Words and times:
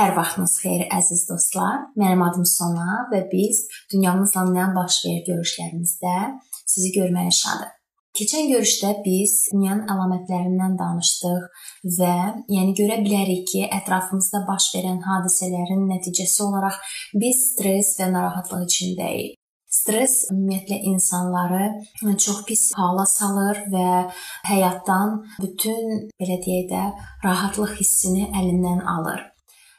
Hər 0.00 0.14
vaxtınız 0.16 0.52
xeyir 0.62 0.82
əziz 0.96 1.26
dostlar. 1.28 1.74
Mənim 2.00 2.22
adım 2.24 2.46
Sona 2.48 3.02
və 3.10 3.18
biz 3.28 3.58
dünyamızla 3.92 4.46
nə 4.48 4.68
baş 4.72 4.94
verir 5.04 5.26
görüşlərimizdə 5.26 6.12
sizi 6.72 6.92
görməyə 6.94 7.32
şadıq. 7.36 7.74
Keçən 8.16 8.46
görüşdə 8.48 8.94
biz 9.04 9.34
dünyanın 9.52 9.90
əlamətlərindən 9.92 10.78
danışdıq 10.78 11.66
və 11.98 12.14
yəni 12.54 12.72
görə 12.78 12.96
bilərik 13.04 13.44
ki, 13.50 13.60
ətrafımızda 13.76 14.40
baş 14.48 14.70
verən 14.76 15.02
hadisələrin 15.04 15.82
nəticəsi 15.90 16.40
olaraq 16.46 16.78
biz 17.20 17.42
stress 17.50 17.98
və 18.00 18.08
narahatlıq 18.14 18.62
içindəyik. 18.70 19.34
Stress 19.70 20.30
ümumiyyətlə 20.32 20.78
insanları 20.94 22.16
çox 22.24 22.40
pis 22.48 22.62
hala 22.78 23.04
salır 23.06 23.60
və 23.76 23.90
həyatdan 24.48 25.20
bütün 25.44 26.08
belə 26.16 26.40
deyək 26.46 26.72
də 26.72 26.86
rahatlıq 27.28 27.76
hissini 27.82 28.30
əlindən 28.32 28.80
alır. 28.96 29.28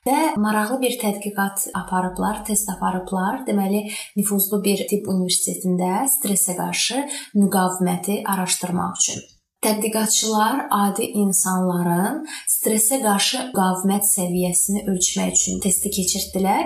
Və 0.02 0.34
maraqlı 0.42 0.80
bir 0.82 0.96
tədqiqat 0.98 1.68
aparıblar, 1.78 2.40
test 2.46 2.70
aparıblar. 2.73 3.44
Deməli, 3.46 3.84
nüfuzlu 4.18 4.58
bir 4.66 4.82
tibb 4.90 5.05
universitetində 5.14 6.08
stressə 6.09 6.55
qarşı 6.58 7.04
müqaviməti 7.38 8.23
araşdırmaq 8.34 8.95
üçün. 8.98 9.22
Tədqiqatçılar 9.62 10.64
adi 10.73 11.06
insanların 11.22 12.23
stressə 12.50 12.98
qarşı 13.04 13.44
müqavimət 13.52 14.08
səviyyəsini 14.09 14.88
ölçmək 14.90 15.38
üçün 15.38 15.62
testi 15.62 15.94
keçirdilər 15.94 16.66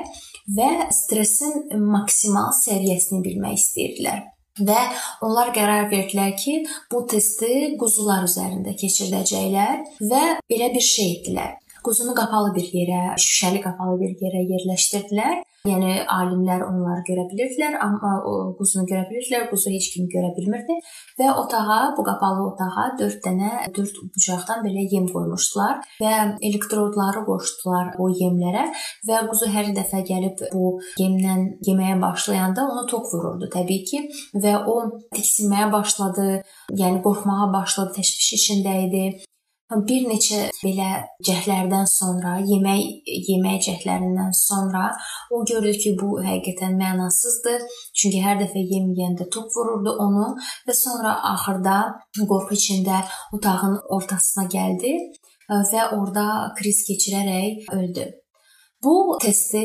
və 0.56 0.70
stressin 0.96 1.84
maksimal 1.92 2.56
səviyyəsini 2.62 3.20
bilmək 3.28 3.60
istəyirdilər. 3.60 4.24
Və 4.64 4.80
onlar 5.28 5.52
qərar 5.52 5.90
verdilər 5.92 6.32
ki, 6.40 6.62
bu 6.88 7.04
testi 7.12 7.76
quzular 7.76 8.24
üzərində 8.24 8.78
keçirdəcəklər 8.80 9.84
və 10.08 10.24
belə 10.48 10.72
bir 10.72 10.88
şey 10.94 11.16
etdilər. 11.18 11.58
Quzunu 11.86 12.16
qapalı 12.18 12.56
bir 12.56 12.70
yerə, 12.74 13.02
şüşəli 13.22 13.60
qapalı 13.62 14.00
bir 14.00 14.14
yerə 14.24 14.40
yerləşdirdilər. 14.52 15.44
Yəni 15.66 15.92
alimlər 16.14 16.62
onları 16.66 17.02
görə 17.08 17.24
bilirdilər, 17.32 17.76
amma 17.82 18.12
o 18.30 18.34
quzunu 18.58 18.86
görə 18.90 19.08
bilirdilər, 19.10 19.48
quzu 19.50 19.72
heç 19.74 19.88
kim 19.96 20.06
görə 20.12 20.30
bilmirdi 20.36 20.78
və 21.20 21.32
otağa, 21.42 21.80
bu 21.98 22.06
qapalı 22.06 22.44
otağa 22.52 22.86
4 23.00 23.18
dənə 23.26 23.52
4 23.78 24.02
bucaqdan 24.14 24.62
belə 24.66 24.86
yem 24.94 25.08
qoymuşdular 25.10 25.82
və 26.02 26.14
elektrodları 26.50 27.26
qoşdular 27.30 27.94
o 27.98 28.12
yemlərə 28.22 28.68
və 29.10 29.22
quzu 29.32 29.50
hər 29.58 29.74
dəfə 29.78 30.02
gəlib 30.10 30.46
bu 30.54 30.76
yemdən 31.02 31.48
yeməyə 31.70 31.98
başlayanda 32.02 32.66
onu 32.70 32.86
tok 32.90 33.10
vururdu 33.14 33.50
təbii 33.58 33.86
ki 33.90 34.04
və 34.46 34.58
o 34.70 34.76
tiksinməyə 35.18 35.72
başladı, 35.74 36.28
yəni 36.82 37.02
qorxmağa 37.06 37.54
başladı, 37.58 37.98
təşviş 37.98 38.36
içində 38.38 38.78
idi 38.86 39.08
Bir 39.66 40.04
neçə 40.06 40.52
belə 40.62 40.88
cəhdlərdən 41.26 41.88
sonra, 41.90 42.36
yemək 42.46 43.08
yemək 43.30 43.64
cəhdlərindən 43.66 44.36
sonra 44.38 44.92
o 45.34 45.40
gördü 45.50 45.72
ki, 45.82 45.94
bu 46.02 46.20
həqiqətən 46.22 46.76
mənasızdır. 46.78 47.64
Çünki 47.98 48.22
hər 48.22 48.38
dəfə 48.44 48.62
yem 48.62 48.92
yeyəndə 48.94 49.26
tok 49.34 49.50
vururdu 49.56 49.96
onu 50.06 50.28
və 50.68 50.76
sonra 50.78 51.16
axırda 51.32 51.78
qorxu 52.20 52.60
içində 52.60 53.00
otağın 53.34 53.80
ortasına 53.98 54.46
gəldi 54.54 54.94
və 55.50 55.88
orada 55.98 56.28
kriz 56.62 56.86
keçirərək 56.86 57.74
öldü. 57.80 58.06
Bu 58.86 59.18
testi 59.22 59.64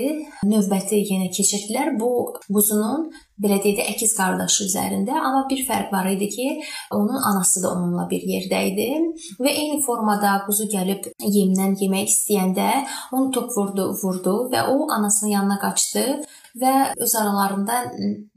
növbəti 0.48 1.02
yenə 1.04 1.28
keçirdilər. 1.36 1.92
Bu 2.00 2.10
quzunun 2.46 3.10
belə 3.40 3.58
deyək 3.60 3.76
də 3.78 3.86
əkiz 3.92 4.14
qardaşı 4.16 4.66
üzərində, 4.68 5.16
amma 5.16 5.42
bir 5.50 5.60
fərq 5.68 5.92
var 5.92 6.08
idi 6.08 6.28
ki, 6.32 6.46
onun 6.96 7.20
anası 7.30 7.62
da 7.64 7.72
onunla 7.74 8.06
bir 8.10 8.24
yerdə 8.28 8.60
idi 8.70 8.88
və 9.40 9.52
eyni 9.52 9.80
formada 9.84 10.34
quzu 10.46 10.68
gəlib 10.72 11.08
yemdən 11.36 11.76
yemək 11.80 12.12
istəyəndə 12.12 12.68
onu 13.16 13.30
top 13.36 13.52
vurdu, 13.56 13.90
vurdu 14.02 14.36
və 14.52 14.66
o 14.72 14.90
anasının 14.96 15.34
yanına 15.34 15.58
qaçdı 15.64 16.04
və 16.60 16.74
öz 16.98 17.12
aralarında 17.20 17.76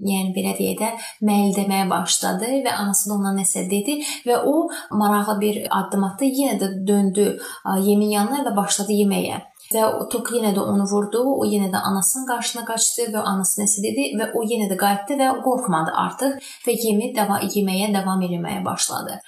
yəni 0.07 0.33
belə 0.35 0.53
deyə 0.59 0.75
də 0.79 0.91
məlidəməyə 1.25 1.87
başladı 1.89 2.51
və 2.65 2.75
anası 2.83 3.09
da 3.09 3.17
ona 3.17 3.33
nəsə 3.39 3.65
dedi 3.71 3.99
və 4.27 4.39
o 4.51 4.67
maraqlı 4.99 5.39
bir 5.41 5.63
addım 5.79 6.05
atdı, 6.11 6.29
yenə 6.29 6.59
də 6.61 6.69
döndü 6.87 7.31
yemin 7.87 8.13
yanına 8.19 8.45
və 8.47 8.55
başladı 8.59 8.99
yeməyə 9.01 9.41
və 9.73 9.85
o 9.99 10.07
tok 10.13 10.33
yenə 10.37 10.53
də 10.55 10.63
onu 10.73 10.87
vurdu. 10.93 11.21
O 11.41 11.45
yenə 11.49 11.69
də 11.73 11.83
anasının 11.91 12.27
qarşısına 12.31 12.65
qaçdı 12.71 13.11
və 13.15 13.27
anası 13.33 13.61
nəsə 13.61 13.85
dedi 13.85 14.09
və 14.19 14.31
o 14.37 14.43
yenə 14.53 14.69
də 14.71 14.79
qayıtdı 14.83 15.19
və 15.21 15.29
qorxmadı 15.45 15.95
artıq 16.07 16.51
və 16.67 16.77
yemi 16.85 17.13
davam 17.15 17.47
yeməyə 17.55 17.93
davam 17.93 18.27
etməyə 18.29 18.65
başladı 18.65 19.21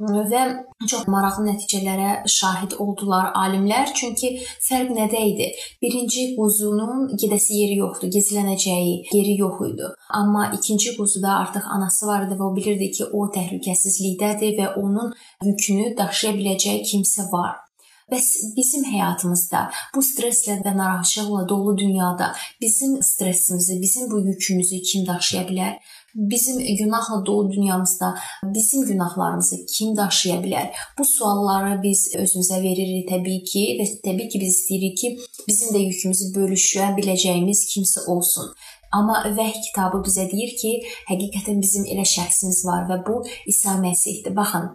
və 0.00 0.42
çox 0.88 1.06
maraqlı 1.12 1.44
nəticələrə 1.50 2.26
şahid 2.28 2.76
oldular 2.80 3.32
alimlər. 3.36 3.92
Çünki 3.94 4.32
fərq 4.64 4.92
nədə 4.96 5.20
idi? 5.32 5.50
Birinci 5.82 6.34
quzunun 6.36 7.10
gedəsi 7.20 7.60
yeri 7.60 7.76
yoxdu, 7.82 8.08
gizlənəcəyi 8.14 8.94
yeri 9.12 9.36
yox 9.38 9.60
idi. 9.68 9.88
Amma 10.10 10.50
ikinci 10.56 10.96
quzuda 10.96 11.36
artıq 11.42 11.64
anası 11.76 12.06
var 12.06 12.26
idi 12.26 12.38
və 12.40 12.44
o 12.48 12.54
bilirdi 12.56 12.90
ki, 12.96 13.10
o 13.12 13.28
təhlükəsizlikdədir 13.36 14.56
və 14.60 14.74
onun 14.80 15.12
yükünü 15.44 15.96
daşıya 15.98 16.32
biləcəyi 16.38 16.86
kimsə 16.92 17.28
var. 17.32 17.69
Bəs 18.10 18.28
bizim 18.56 18.84
həyatımızda 18.90 19.60
bu 19.94 20.02
stresslə 20.02 20.56
və 20.64 20.72
narahatçılıqla 20.76 21.48
dolu 21.48 21.76
dünyada 21.78 22.32
bizim 22.60 23.02
stressimizi, 23.02 23.80
bizim 23.82 24.10
bu 24.10 24.20
yükümüzü 24.26 24.82
kim 24.82 25.06
daşıya 25.06 25.42
bilər? 25.50 25.76
Bizim 26.14 26.58
günahla 26.76 27.26
dolu 27.26 27.52
dünyamızda 27.52 28.14
bizim 28.44 28.86
günahlarımızı 28.86 29.56
kim 29.66 29.96
daşıya 29.96 30.40
bilər? 30.44 30.74
Bu 30.98 31.04
sualları 31.04 31.82
biz 31.82 32.02
özümüzə 32.22 32.58
veririk 32.66 33.06
təbii 33.12 33.44
ki 33.52 33.64
və 33.78 33.86
təbii 34.08 34.28
ki 34.32 34.42
biz 34.42 34.58
istəyirik 34.58 34.98
ki, 35.02 35.14
bizim 35.48 35.70
də 35.76 35.86
yükümüzü 35.86 36.32
bölüşə 36.34 36.90
biləcəyimiz 36.98 37.64
kimsə 37.72 38.06
olsun. 38.10 38.50
Amma 38.92 39.22
vəhy 39.38 39.62
kitabı 39.68 40.02
bizə 40.06 40.26
deyir 40.34 40.58
ki, 40.58 40.76
həqiqətən 41.14 41.62
bizim 41.62 41.86
elə 41.86 42.02
şəxsimiz 42.16 42.64
var 42.66 42.88
və 42.90 43.02
bu 43.06 43.22
İsa 43.46 43.78
Məsihdir. 43.78 44.34
Baxın, 44.36 44.72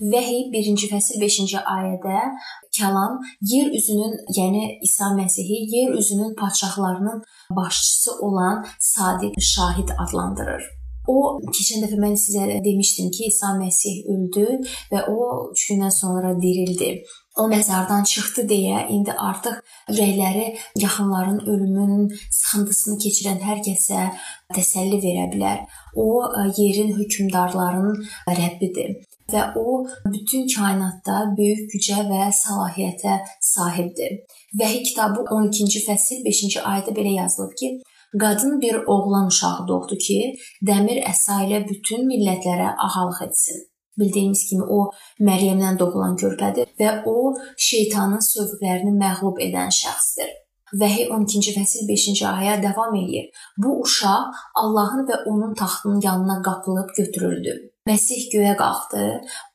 Vəhy 0.00 0.48
1-ci 0.52 0.88
fəsil 0.90 1.20
5-ci 1.22 1.60
ayədə 1.70 2.20
kəlam 2.78 3.18
yer 3.52 3.72
üzünün, 3.78 4.14
yəni 4.38 4.64
İsa 4.86 5.10
Məsihi 5.18 5.58
yer 5.76 5.90
üzünün 6.00 6.34
padşahlarının 6.40 7.22
başçısı 7.50 8.10
olan 8.26 8.66
sadiq 8.80 9.40
şahid 9.40 9.88
adlandırır. 10.02 10.64
O 11.06 11.16
keçən 11.52 11.82
dəfə 11.84 11.98
mən 12.00 12.14
sizə 12.16 12.44
demişdim 12.64 13.10
ki, 13.14 13.28
İsa 13.28 13.52
Məsih 13.60 14.06
öldü 14.12 14.46
və 14.92 15.04
o 15.12 15.50
3 15.52 15.64
gündən 15.70 15.92
sonra 15.92 16.30
dirildi. 16.40 17.04
O 17.38 17.48
məzardan 17.50 18.04
çıxdı 18.10 18.42
deyə 18.50 18.80
indi 18.94 19.12
artıq 19.28 19.56
ürəkləri 19.92 20.44
yaxınların 20.84 21.40
ölümünün 21.52 22.04
sıxıntısını 22.38 22.98
keçirən 23.04 23.40
hər 23.46 23.62
kəsə 23.68 24.04
təsəlli 24.54 25.00
verə 25.06 25.24
bilər. 25.32 25.64
O 26.04 26.06
yerin 26.58 26.94
hökmdarlarının 26.98 28.06
Rəbbidir 28.38 28.94
və 29.32 29.42
o 29.58 29.66
bütün 30.14 30.46
kainatda 30.54 31.16
böyük 31.38 31.66
gücə 31.74 32.06
və 32.12 32.30
səlahiyyətə 32.38 33.18
sahibdir. 33.40 34.16
Vəhy 34.60 34.82
kitabı 34.88 35.26
12-ci 35.40 35.84
fəsil 35.88 36.22
5-ci 36.28 36.62
ayədə 36.62 36.94
belə 36.98 37.18
yazılıb 37.18 37.58
ki, 37.60 37.74
qadın 38.20 38.60
bir 38.62 38.76
oğlan 38.94 39.26
uşağı 39.32 39.68
doğdu 39.68 39.98
ki, 40.06 40.18
dəmir 40.70 41.02
əsa 41.12 41.42
ilə 41.48 41.64
bütün 41.68 42.06
millətlərə 42.10 42.74
ağalıq 42.88 43.24
etsin. 43.26 43.64
Bildiyimiz 43.98 44.46
kimi 44.48 44.64
o 44.76 44.78
Məryəmdən 45.28 45.78
doğulan 45.78 46.16
körpədir 46.22 46.72
və 46.80 46.94
o 47.10 47.34
şeytanın 47.68 48.24
sövqlərini 48.30 48.94
məğlub 49.02 49.38
edən 49.46 49.70
şəxsdir. 49.82 50.32
Vəhy 50.80 51.04
12-ci 51.14 51.52
fəsil 51.54 51.86
5-ci 51.86 52.24
aya 52.26 52.56
davam 52.62 52.96
eləyir. 52.98 53.28
Bu 53.62 53.76
uşaq 53.84 54.40
Allahın 54.62 55.06
və 55.10 55.20
onun 55.30 55.54
taxtının 55.54 56.00
yanına 56.04 56.42
qapılıb 56.42 56.90
götürüldü. 56.98 57.54
Məsih 57.86 58.26
göyə 58.32 58.56
qalxdı. 58.56 59.04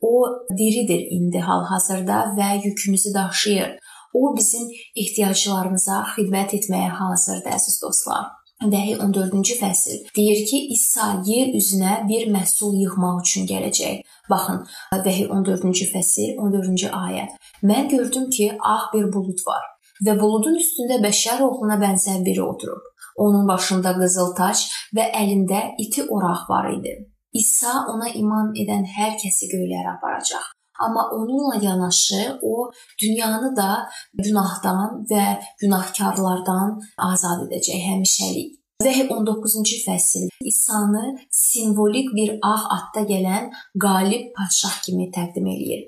O 0.01 0.13
diridir 0.59 1.01
indi 1.17 1.39
hal-hazırda 1.49 2.19
və 2.37 2.49
yükümüzü 2.65 3.13
daşıyır. 3.13 3.71
O 4.13 4.35
bizim 4.37 4.69
ehtiyaclarımıza 4.95 5.97
xidmət 6.13 6.55
etməyə 6.57 6.89
hazırdır, 7.01 7.51
əziz 7.57 7.81
dostlar. 7.83 8.29
Vəhy 8.59 8.97
14-cü 8.99 9.55
fəsil 9.55 9.99
deyir 10.15 10.45
ki, 10.49 10.57
İsa 10.75 11.23
yer 11.25 11.53
üzünə 11.55 11.93
bir 12.09 12.27
məhsul 12.33 12.75
yığmaq 12.75 13.21
üçün 13.23 13.47
gələcək. 13.47 14.01
Baxın, 14.29 14.65
Vəhy 15.05 15.29
14-cü 15.31 15.87
fəsil, 15.93 16.33
14-cü 16.35 16.91
ayə. 16.91 17.29
Mən 17.63 17.87
gördüm 17.89 18.29
ki, 18.29 18.51
ağ 18.59 18.91
bir 18.93 19.07
bulud 19.13 19.39
var 19.47 19.63
və 20.05 20.15
buludun 20.19 20.59
üstündə 20.59 20.99
bəşər 21.03 21.41
oğluna 21.43 21.79
bənzər 21.79 22.19
biri 22.25 22.43
oturub. 22.43 22.83
Onun 23.15 23.47
başında 23.47 23.95
qızıl 23.95 24.35
tac 24.35 24.67
və 24.95 25.09
əlində 25.21 25.63
iti 25.85 26.03
oraq 26.03 26.45
var 26.51 26.69
idi. 26.71 26.93
İsa 27.33 27.85
ona 27.93 28.11
iman 28.21 28.53
edən 28.61 28.87
hər 28.97 29.17
kəsi 29.23 29.51
göylərə 29.51 29.95
aparacaq. 29.97 30.45
Amma 30.79 31.09
onunla 31.11 31.55
yanaşı 31.65 32.39
o 32.41 32.71
dünyanı 33.01 33.55
da 33.55 33.89
günahdan 34.13 35.03
və 35.11 35.25
günahkarlardan 35.61 36.79
azad 36.97 37.45
edəcək 37.47 37.83
həmişəlik. 37.89 38.55
Vəhy 38.83 39.03
19-cu 39.11 39.77
fəsil 39.85 40.29
İsa'nı 40.51 41.17
simvolik 41.29 42.13
bir 42.15 42.29
ağ 42.41 42.61
atda 42.75 43.01
gələn 43.11 43.49
qalib 43.85 44.29
padşah 44.37 44.81
kimi 44.85 45.09
təqdim 45.17 45.49
eləyir. 45.53 45.81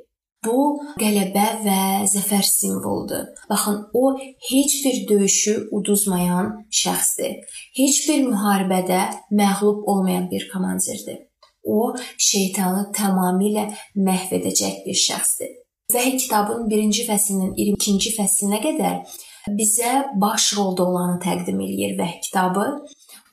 Bu 0.45 0.57
qələbə 0.99 1.47
və 1.65 1.79
zəfər 2.11 2.43
simvoludur. 2.43 3.27
Baxın, 3.49 3.77
o 3.93 4.03
heç 4.49 4.77
bir 4.85 4.97
döyüşü 5.09 5.53
uduzmayan 5.71 6.51
şəxsdir. 6.81 7.39
Heç 7.79 8.03
bir 8.09 8.23
müharibədə 8.27 9.01
məğlub 9.39 9.83
olmayan 9.91 10.31
bir 10.31 10.49
komandirdir. 10.53 11.30
O 11.63 11.95
şeytanı 12.17 12.87
tamamilə 12.97 13.67
məhv 13.95 14.37
edəcək 14.39 14.85
bir 14.85 14.97
şəxsdir. 15.07 15.51
Vəhiy 15.93 16.17
kitabının 16.17 16.69
1-ci 16.71 17.05
fəslinin 17.07 17.53
22-ci 17.57 18.15
fəslinə 18.17 18.61
qədər 18.63 19.01
bizə 19.57 19.93
baş 20.21 20.53
rolda 20.57 20.85
olanı 20.89 21.17
təqdim 21.25 21.59
eləyir 21.65 21.97
vəhiy 21.99 22.21
kitabı. 22.27 22.67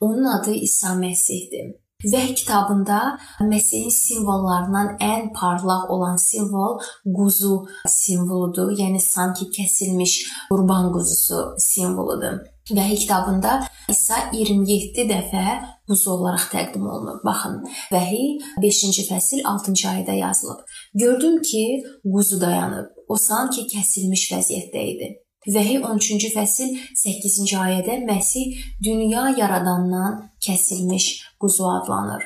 Onun 0.01 0.25
adı 0.25 0.53
İsa 0.53 0.95
Məsihdir. 1.03 1.75
Vəhy 2.03 2.35
kitabında 2.35 2.99
Məsihin 3.43 3.91
simvollarından 3.91 4.93
ən 5.03 5.33
parlaq 5.39 5.89
olan 5.91 6.15
simvol 6.15 6.79
quzu 7.17 7.55
simvoludur. 7.87 8.71
Yəni 8.81 9.01
sanki 9.03 9.49
kəsilmiş 9.57 10.13
qurban 10.51 10.93
quzusu 10.93 11.41
simvoludur. 11.57 12.39
Vəhy 12.77 12.95
kitabında 13.01 13.53
İsa 13.89 14.17
27 14.33 15.05
dəfə 15.09 15.45
quzu 15.87 16.11
olaraq 16.11 16.45
təqdim 16.53 16.85
olunur. 16.85 17.17
Baxın, 17.25 17.55
Vəhy 17.93 18.37
5-ci 18.63 19.07
fəsil 19.09 19.41
6-cı 19.53 19.87
ayədə 19.93 20.17
yazılıb. 20.19 20.61
Gördüm 20.93 21.41
ki, 21.41 21.63
quzu 22.03 22.41
dayanıb. 22.41 22.93
O 23.09 23.17
sanki 23.17 23.65
kəsilmiş 23.73 24.29
vəziyyətdə 24.33 24.85
idi. 24.93 25.09
Vəhiy 25.55 25.79
13-cü 25.81 26.33
fəsil 26.35 26.75
8-ci 27.03 27.55
ayədə 27.57 28.01
Məsih 28.05 28.57
dünya 28.83 29.29
yaradandan 29.37 30.19
kəsilmiş 30.45 31.05
quzu 31.41 31.65
adlanır. 31.77 32.25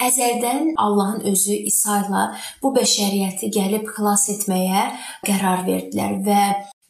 Əzəldən 0.00 0.74
Allahın 0.80 1.24
özü 1.28 1.56
İsa 1.70 1.98
ilə 2.06 2.26
bu 2.62 2.70
bəşəriyyəti 2.76 3.50
gəlib 3.56 3.88
xilas 3.94 4.28
etməyə 4.32 4.84
qərar 5.26 5.66
verdilər 5.66 6.20
və 6.28 6.44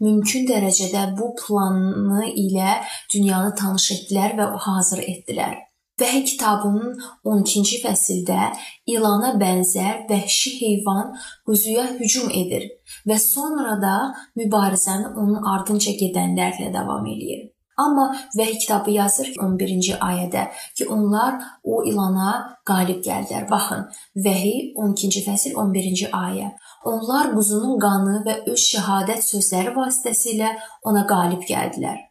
mümkün 0.04 0.46
dərəcədə 0.48 1.06
bu 1.18 1.32
planı 1.40 2.30
ilə 2.44 2.78
dünyanı 3.14 3.54
tanış 3.60 3.90
etdilər 3.96 4.36
və 4.38 4.48
hazır 4.66 5.04
etdilər. 5.04 5.58
Vəhiy 6.00 6.24
kitabının 6.24 6.94
12-ci 7.28 7.82
fəsildə 7.82 8.46
ilana 8.88 9.34
bənzər 9.42 10.06
vəhşi 10.08 10.54
heyvan 10.62 11.12
quzuya 11.44 11.84
hücum 11.98 12.30
edir 12.32 12.64
və 13.08 13.18
sonra 13.20 13.76
da 13.82 13.96
mübarizəni 14.40 15.12
onun 15.12 15.44
ardınca 15.54 15.92
gedənlərlə 16.00 16.72
davam 16.72 17.04
eləyir. 17.04 17.50
Amma 17.84 18.06
Vəhiy 18.38 18.58
kitabı 18.62 18.94
yazır 18.96 19.32
ki, 19.32 19.38
11-ci 19.46 19.98
ayədə 20.08 20.46
ki, 20.76 20.86
onlar 20.94 21.38
o 21.64 21.82
ilana 21.90 22.30
qalib 22.70 23.02
gəldilər. 23.08 23.48
Baxın, 23.50 23.86
Vəhiy 24.26 24.72
12-ci 24.86 25.24
fəsil 25.26 25.58
11-ci 25.64 26.10
ayə. 26.22 26.52
Onlar 26.92 27.34
quzunun 27.34 27.78
qanı 27.84 28.16
və 28.26 28.38
öz 28.54 28.70
şəhadət 28.72 29.26
sözləri 29.32 29.76
vasitəsilə 29.76 30.54
ona 30.88 31.06
qalib 31.12 31.46
gəldilər. 31.52 32.02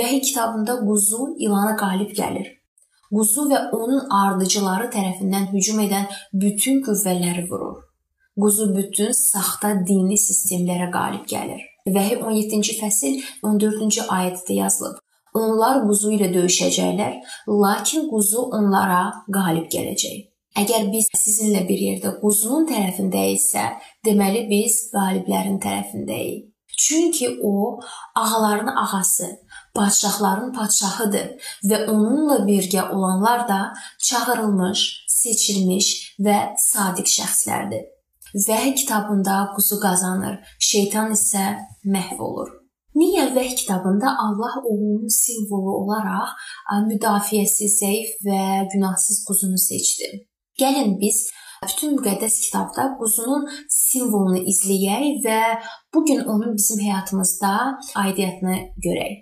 Vəhiy 0.00 0.20
kitabında 0.28 0.80
quzu 0.88 1.32
ilana 1.46 1.76
qalib 1.76 2.12
gəlir 2.16 2.58
quzu 3.12 3.48
və 3.50 3.58
onun 3.76 4.06
ardıcıları 4.18 4.88
tərəfindən 4.94 5.50
hücum 5.52 5.80
edən 5.86 6.08
bütün 6.44 6.80
qüvvələri 6.86 7.44
vurur. 7.50 7.82
Quzu 8.40 8.70
bütün 8.76 9.12
saxta 9.16 9.74
dini 9.88 10.16
sistemlərə 10.26 10.88
qalib 10.94 11.28
gəlir. 11.34 11.60
Vəhiy 11.86 12.20
17-ci 12.22 12.76
fəsil 12.78 13.22
14-cü 13.42 14.04
ayədə 14.16 14.58
yazılıb. 14.60 15.00
Onlar 15.34 15.80
quzu 15.86 16.12
ilə 16.14 16.28
döyüşəcəklər, 16.34 17.14
lakin 17.48 18.06
quzu 18.10 18.44
onlara 18.58 19.00
qalib 19.32 19.66
gələcək. 19.72 20.28
Əgər 20.62 20.90
biz 20.92 21.08
sizinlə 21.16 21.62
bir 21.66 21.80
yerdə 21.80 22.12
quzunun 22.20 22.68
tərəfindəyiksə, 22.68 23.64
deməli 24.04 24.44
biz 24.50 24.76
qaliblərin 24.92 25.56
tərəfindəyik. 25.64 26.50
Çünki 26.82 27.38
o 27.42 27.80
ağaların 28.14 28.70
ağası, 28.84 29.28
padşahların 29.74 30.52
padşahıdır 30.52 31.50
və 31.70 31.78
onunla 31.88 32.42
birgə 32.48 32.90
olanlar 32.90 33.48
da 33.48 33.60
çağırılmış, 34.08 34.84
seçilmiş 35.08 35.88
və 36.20 36.38
sadiq 36.58 37.10
şəxslərdir. 37.16 37.88
Vəhy 38.34 38.74
kitabında 38.74 39.52
quzu 39.54 39.76
qazanır, 39.80 40.38
şeytan 40.58 41.12
isə 41.12 41.44
məhv 41.84 42.20
olur. 42.28 42.48
Niyə 42.96 43.28
Vəhy 43.36 43.54
kitabında 43.60 44.08
Allah 44.24 44.54
oğlunun 44.64 45.08
simvolu 45.08 45.72
olaraq 45.82 46.32
müdafiəsi 46.88 47.68
zəif 47.80 48.18
və 48.26 48.42
günahsız 48.72 49.24
quzunu 49.28 49.58
seçdi? 49.68 50.10
Gəlin 50.60 50.98
biz 51.00 51.30
bütün 51.64 51.96
müqəddəs 51.96 52.40
kitabda 52.44 52.88
quzunun 53.00 53.48
simvolunu 53.68 54.42
izləyək 54.52 55.22
və 55.26 55.40
bu 55.94 56.04
gün 56.08 56.24
onun 56.24 56.56
bizim 56.56 56.80
həyatımızda 56.86 57.52
aidiyyətini 58.04 58.58
görək. 58.86 59.14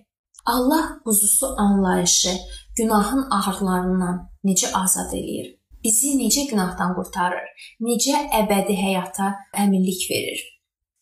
Allah 0.47 0.99
quzusu 1.05 1.47
anlayışı 1.59 2.35
günahın 2.77 3.27
ağırlarından 3.31 4.29
necə 4.45 4.73
azad 4.83 5.13
eləyir? 5.13 5.60
Bizi 5.85 6.11
necə 6.19 6.43
günahdan 6.51 6.91
qurtarır? 6.97 7.47
Necə 7.81 8.19
əbədi 8.37 8.75
həyata 8.77 9.31
əminlik 9.63 10.03
verir? 10.11 10.43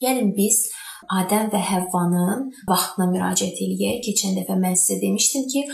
Gəlin 0.03 0.31
biz 0.37 0.69
Adəm 1.15 1.49
və 1.51 1.59
Həvvanın 1.63 2.45
vaxtına 2.69 3.07
müraciət 3.11 3.59
eləyək. 3.65 3.99
Keçən 4.07 4.37
dəfə 4.39 4.55
mən 4.59 4.77
sizə 4.79 5.01
demişdim 5.03 5.49
ki, 5.51 5.65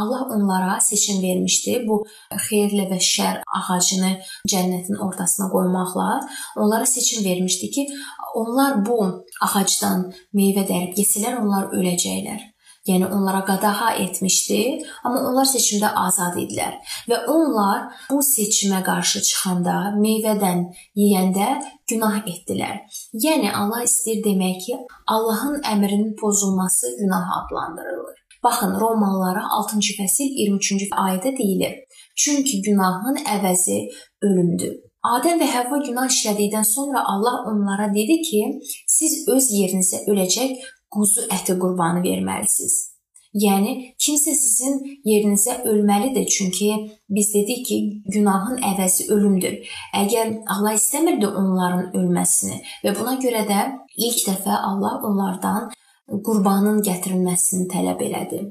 Allah 0.00 0.24
onlara 0.36 0.78
seçim 0.80 1.20
vermişdi. 1.22 1.76
Bu 1.88 1.98
xeyirlə 2.46 2.86
və 2.92 3.00
şər 3.10 3.42
ağacını 3.58 4.14
cənnətin 4.52 5.00
ortasına 5.08 5.50
qoymaqla 5.52 6.08
onlara 6.64 6.86
seçim 6.86 7.24
vermişdi 7.24 7.70
ki, 7.76 7.86
onlar 8.40 8.80
bu 8.88 8.98
ağacdan 9.48 10.08
meyvə 10.36 10.64
dərib 10.68 11.00
yesələr, 11.00 11.40
onlar 11.44 11.72
öləcəklər 11.76 12.53
yəni 12.88 13.06
onlara 13.06 13.44
qadağa 13.44 13.90
etmişdi, 14.04 14.58
amma 15.04 15.20
onlar 15.28 15.46
seçimdə 15.48 15.88
azad 16.06 16.36
idilər 16.42 16.74
və 17.10 17.20
onlar 17.34 17.86
bu 18.10 18.20
seçimə 18.28 18.82
qarşı 18.88 19.22
çıxanda, 19.28 19.76
meyvədən 20.04 20.66
yeyəndə 21.02 21.48
günah 21.90 22.20
etdilər. 22.32 22.82
Yəni 23.26 23.52
Allah 23.60 23.84
istəyir 23.88 24.20
demək 24.28 24.60
ki, 24.66 24.78
Allahın 25.16 25.62
əmrinin 25.72 26.14
pozulması 26.20 26.96
günah 27.00 27.32
adlandırılır. 27.38 28.20
Baxın, 28.44 28.74
Romalılara 28.80 29.44
6-cı 29.58 29.92
fəsil 30.00 30.34
23-cü 30.44 30.90
ayədə 31.04 31.30
deyilir: 31.38 31.78
Çünki 32.16 32.60
günahın 32.62 33.16
əvəzi 33.36 33.78
ölümdür. 34.22 34.74
Adəm 35.04 35.40
və 35.40 35.48
Həvva 35.52 35.78
günah 35.84 36.08
işlədikdən 36.12 36.64
sonra 36.64 37.02
Allah 37.12 37.42
onlara 37.50 37.88
dedi 37.94 38.20
ki, 38.28 38.40
siz 38.88 39.24
öz 39.28 39.48
yerinizə 39.52 40.04
öləcək 40.08 40.54
quzu 40.94 41.28
əti 41.36 41.58
qurbanı 41.60 42.02
verməlisiniz. 42.08 42.76
Yəni 43.34 43.70
kimsə 43.98 44.30
sizin 44.38 44.76
yerinizə 45.10 45.56
ölməlidir, 45.66 46.26
çünki 46.30 46.68
biz 47.10 47.32
dedik 47.34 47.64
ki, 47.66 47.78
günahın 48.14 48.60
əvəzi 48.62 49.08
ölümdür. 49.10 49.56
Əgər 50.02 50.30
Allah 50.54 50.76
istəmirdi 50.78 51.26
onların 51.26 51.88
ölməsini 51.98 52.60
və 52.84 52.94
buna 52.98 53.16
görə 53.24 53.42
də 53.48 53.62
ilk 53.96 54.20
dəfə 54.28 54.54
Allah 54.70 55.00
onlardan 55.08 55.72
qurbanın 56.26 56.78
gətirilməsini 56.86 57.66
tələb 57.74 58.06
elədi. 58.06 58.44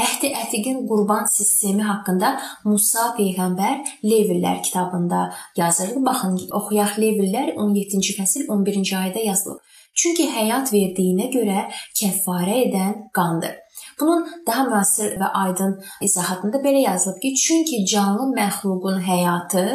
Əhdi 0.00 0.30
Ətiqin 0.36 0.84
qurban 0.88 1.26
sistemi 1.28 1.84
haqqında 1.84 2.30
Musa 2.64 3.10
peyğəmbər 3.18 3.80
Levillər 4.04 4.62
kitabında 4.64 5.26
yazır. 5.58 5.92
Baxın, 6.06 6.36
oxuyaq 6.58 6.96
Levillər 7.02 7.54
17-ci 7.56 8.16
fəsil 8.16 8.46
11-ci 8.54 8.96
ayədə 9.02 9.24
yazılıb. 9.26 9.60
Çünki 10.00 10.28
həyat 10.32 10.72
verdiyinə 10.72 11.26
görə 11.34 11.64
kəffarə 12.00 12.56
edən 12.66 12.94
qandır. 13.16 13.56
Bunun 14.00 14.24
daha 14.46 14.64
müasir 14.68 15.16
və 15.20 15.28
aydın 15.42 15.74
izahatında 16.06 16.62
belə 16.64 16.84
yazılıb 16.86 17.20
ki, 17.22 17.34
çünki 17.44 17.84
canlı 17.92 18.30
məxluqun 18.36 19.00
həyatı 19.04 19.66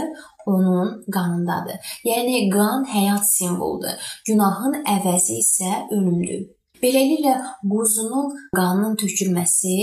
onun 0.45 0.89
qanındadır. 1.15 1.77
Yəni 2.09 2.49
qan 2.53 2.85
həyat 2.95 3.25
simvoludur. 3.29 3.95
Günahın 4.27 4.81
əvəzi 4.97 5.41
isə 5.43 5.71
ölümdür. 5.97 6.45
Beləliklə 6.83 7.35
quzunun 7.71 8.33
qanının 8.57 8.97
tökülməsi 9.01 9.77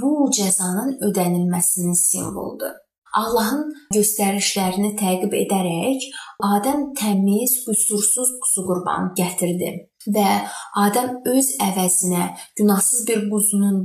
bu 0.00 0.12
cəzanın 0.36 0.94
ödənilməsinin 1.08 1.96
simvoludur. 2.08 2.76
Allahın 3.16 3.68
göstərişlərini 3.94 4.94
təqib 5.00 5.34
edərək 5.36 6.08
Adəm 6.44 6.92
təmiz, 6.98 7.54
qüsursuz 7.66 8.34
quzu 8.42 8.64
qurbanı 8.68 9.14
gətirdi 9.18 9.70
və 10.14 10.26
Adəm 10.78 11.16
öz 11.32 11.48
əvəzinə 11.64 12.28
günahsız 12.60 13.06
bir 13.08 13.24
quzunun 13.32 13.80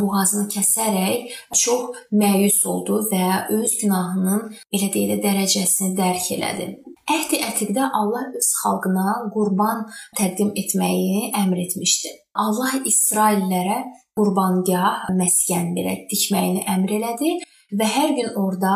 boğazını 0.00 0.46
kəsərək 0.54 1.32
çox 1.62 2.04
məyus 2.20 2.60
oldu 2.70 3.00
və 3.12 3.24
öz 3.56 3.74
günahının 3.80 4.44
belə 4.74 4.92
deyilə 4.94 5.18
dərəcəsini 5.24 5.96
dərk 5.98 6.30
elədi. 6.36 6.70
Əhd-i 7.08 7.40
Ətiqdə 7.40 7.88
Allah 7.98 8.28
öz 8.36 8.48
xalqına 8.62 9.12
qurban 9.34 9.86
təqdim 10.18 10.52
etməyi 10.60 11.30
əmr 11.40 11.62
etmişdi. 11.64 12.10
Allah 12.38 12.74
İsraillərə 12.86 13.78
qurbangah, 14.18 15.08
məskən 15.16 15.72
belə 15.76 16.02
tikməyini 16.10 16.66
əmr 16.68 16.98
elədi 16.98 17.38
və 17.72 17.88
hər 17.96 18.14
gün 18.18 18.30
orada 18.44 18.74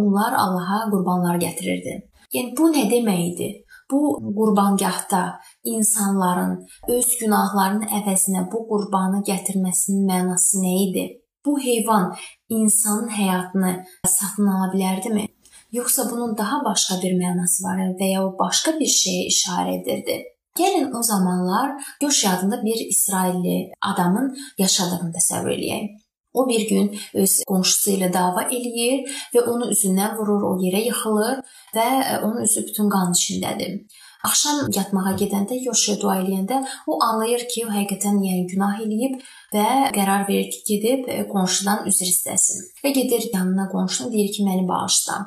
onlar 0.00 0.36
Allaha 0.44 0.84
qurbanlar 0.92 1.40
gətirirdi. 1.42 2.02
Yəni 2.34 2.54
bu 2.58 2.70
nə 2.74 2.84
demək 2.90 3.24
idi? 3.32 3.50
bu 3.90 4.34
qurbangahda 4.36 5.22
insanların 5.64 6.52
öz 6.88 7.08
günahlarının 7.20 7.88
əvəzinə 8.00 8.44
bu 8.52 8.64
qurbanı 8.70 9.22
gətirməsinin 9.30 10.04
mənası 10.10 10.62
nə 10.64 10.74
idi? 10.88 11.04
Bu 11.46 11.58
heyvan 11.60 12.10
insanın 12.48 13.08
həyatını 13.08 13.72
satın 14.06 14.50
ala 14.54 14.72
bilərdimi? 14.74 15.26
Yoxsa 15.72 16.10
bunun 16.10 16.36
daha 16.38 16.64
başqa 16.64 17.00
bir 17.02 17.14
mənası 17.22 17.64
var 17.64 17.80
və 18.00 18.10
ya 18.12 18.24
o 18.26 18.34
başqa 18.38 18.74
bir 18.80 18.92
şeyə 19.00 19.28
işarə 19.32 19.78
edirdi? 19.80 20.18
Gəlin 20.58 20.92
o 20.98 21.02
zamanlar 21.02 21.70
Göş 22.00 22.24
adında 22.24 22.64
bir 22.64 22.86
İsrailli 22.94 23.72
adamın 23.92 24.36
yaşadığını 24.58 25.12
təsəvvür 25.16 25.54
eləyək. 25.56 25.88
O 26.34 26.48
bir 26.48 26.68
gün 26.68 26.90
öz 27.14 27.36
qonşusu 27.48 27.94
ilə 27.96 28.10
dava 28.12 28.44
eləyir 28.48 29.06
və 29.34 29.44
onu 29.52 29.70
üzündən 29.74 30.18
vurur, 30.18 30.44
o 30.50 30.52
yerə 30.60 30.82
yıxılır 30.84 31.40
və 31.76 31.86
e, 32.02 32.18
onun 32.26 32.44
üzü 32.44 32.66
bütün 32.66 32.90
qan 32.92 33.16
içindədir. 33.16 33.80
Axşam 34.26 34.66
yatmağa 34.74 35.14
gedəndə 35.20 35.56
Yoşe 35.62 35.94
dua 36.02 36.18
eləyəndə 36.20 36.58
o 36.90 36.98
anlayır 37.06 37.46
ki, 37.52 37.64
o 37.68 37.72
həqiqətən 37.72 38.20
yəni 38.26 38.46
günah 38.52 38.80
eləyib 38.84 39.18
və 39.54 39.66
qərar 39.96 40.28
verir 40.28 40.50
ki, 40.52 40.62
gedib 40.70 41.08
e, 41.08 41.18
qonşudan 41.32 41.86
üzr 41.90 42.10
istəsin. 42.12 42.64
Və 42.84 42.92
gedir 42.98 43.28
yanına 43.32 43.68
qonşuna 43.72 44.12
deyir 44.12 44.32
ki, 44.34 44.44
məni 44.48 44.68
bağışla. 44.68 45.20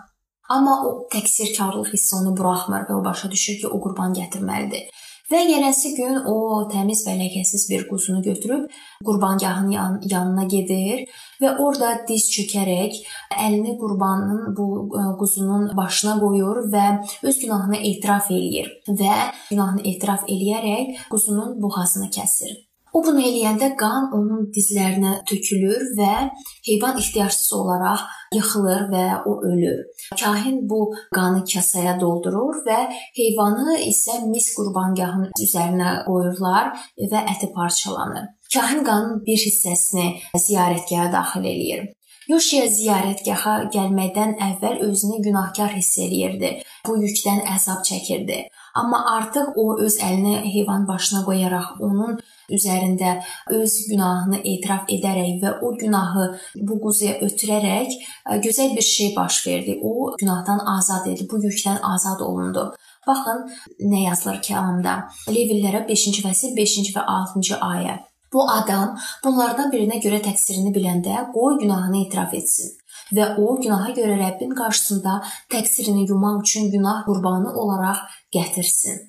Amma 0.51 0.73
o 0.87 0.89
təqsirkarlıq 1.13 1.93
hissi 1.95 2.15
onu 2.19 2.35
buraxmır 2.37 2.89
və 2.89 2.97
o 2.99 3.05
başa 3.05 3.31
düşür 3.31 3.61
ki, 3.61 3.67
o 3.71 3.79
qurban 3.83 4.13
gətirməlidir. 4.17 4.91
Və 5.31 5.41
yenəsi 5.47 5.93
gün 5.95 6.17
o 6.27 6.35
təmiz 6.71 7.05
və 7.07 7.13
ləkəsiz 7.15 7.63
bir 7.69 7.85
quzunu 7.87 8.19
götürüb 8.25 8.65
qurbangahın 9.07 9.69
yan 9.71 9.93
yanına 10.13 10.43
gedir 10.53 11.05
və 11.43 11.53
orada 11.65 11.91
diz 12.09 12.25
çökərək 12.33 12.97
əlini 13.45 13.77
qurbanın 13.79 14.55
bu 14.57 14.67
e, 14.91 15.05
quzunun 15.21 15.69
başına 15.77 16.17
qoyur 16.23 16.65
və 16.73 16.87
öz 17.23 17.39
günahını 17.45 17.79
etiraf 17.91 18.27
eləyir 18.31 18.67
və 18.89 19.15
günahını 19.53 19.87
etiraf 19.93 20.27
eləyərək 20.27 21.07
quzunun 21.13 21.55
boğazını 21.63 22.11
kəsir. 22.17 22.51
O 22.93 22.99
bunu 23.05 23.21
eləyəndə 23.23 23.69
qan 23.79 24.09
onun 24.17 24.49
dizlərinə 24.55 25.13
tökülür 25.29 25.83
və 25.99 26.13
heyvan 26.67 26.97
ixtiyarsız 26.99 27.53
olaraq 27.59 28.03
yıxılır 28.35 28.83
və 28.91 29.05
o 29.31 29.37
ölür. 29.51 29.79
Kahin 30.19 30.57
bu 30.69 30.81
qanı 31.15 31.45
kasaya 31.53 31.95
doldurur 32.01 32.59
və 32.67 32.79
heyvanı 33.19 33.77
isə 33.87 34.19
mis 34.27 34.51
qurbangahının 34.57 35.31
üzərinə 35.45 35.95
qoyurlar 36.09 36.73
və 37.13 37.23
əti 37.35 37.51
parçalanır. 37.55 38.27
Kahin 38.53 38.83
qanın 38.83 39.23
bir 39.27 39.39
hissəsini 39.47 40.07
ziyarətgaha 40.47 41.11
daxil 41.15 41.47
eləyir. 41.53 41.89
Yoşiya 42.29 42.67
ziyarətgaha 42.75 43.53
gəlməkdən 43.73 44.35
əvvəl 44.47 44.83
özünü 44.85 45.23
günahkar 45.25 45.71
hiss 45.77 45.97
eləyirdi. 46.03 46.51
Bu 46.87 46.97
yükdən 47.01 47.41
əzab 47.55 47.81
çəkirdi. 47.87 48.37
Amma 48.81 48.99
artıq 49.15 49.57
o 49.63 49.65
öz 49.85 49.97
əlini 50.07 50.35
heyvan 50.53 50.87
başına 50.87 51.23
qoyaraq 51.25 51.81
onun 51.87 52.19
üzərində 52.57 53.15
öz 53.57 53.75
günahını 53.89 54.41
etiraf 54.53 54.89
edərək 54.95 55.41
və 55.43 55.53
o 55.65 55.71
günahı 55.81 56.27
bu 56.67 56.79
quzuya 56.83 57.17
ötürərək 57.27 57.97
gözəl 58.45 58.75
bir 58.77 58.87
şey 58.91 59.15
baş 59.15 59.41
verdi. 59.47 59.79
O 59.81 60.15
günahdan 60.19 60.61
azad 60.77 61.07
edildi, 61.07 61.27
bu 61.31 61.41
yükdən 61.47 61.81
azad 61.93 62.21
olundu. 62.27 62.71
Baxın 63.07 63.47
nə 63.91 64.03
yazılır 64.09 64.41
kəlamda. 64.45 64.97
Levillərə 65.35 65.85
5-ci 65.89 66.21
fəsil 66.21 66.53
5-ci 66.57 66.93
və 66.95 67.05
6-cı 67.17 67.57
ayə. 67.71 67.97
Bu 68.33 68.45
adam 68.47 68.93
bunlardan 69.23 69.71
birinə 69.73 69.97
görə 70.03 70.21
təqsirini 70.23 70.71
biləndə 70.75 71.25
qoy 71.33 71.57
günahını 71.63 72.05
etiraf 72.05 72.35
etsin 72.37 72.77
və 73.15 73.25
o 73.43 73.55
günaha 73.59 73.91
görə 73.97 74.17
Rəbbin 74.19 74.53
qarşısında 74.55 75.17
təqsirini 75.51 76.05
yumaq 76.09 76.41
üçün 76.45 76.69
günah 76.71 77.03
qurbanı 77.07 77.51
olaraq 77.61 78.05
gətirsin. 78.35 79.01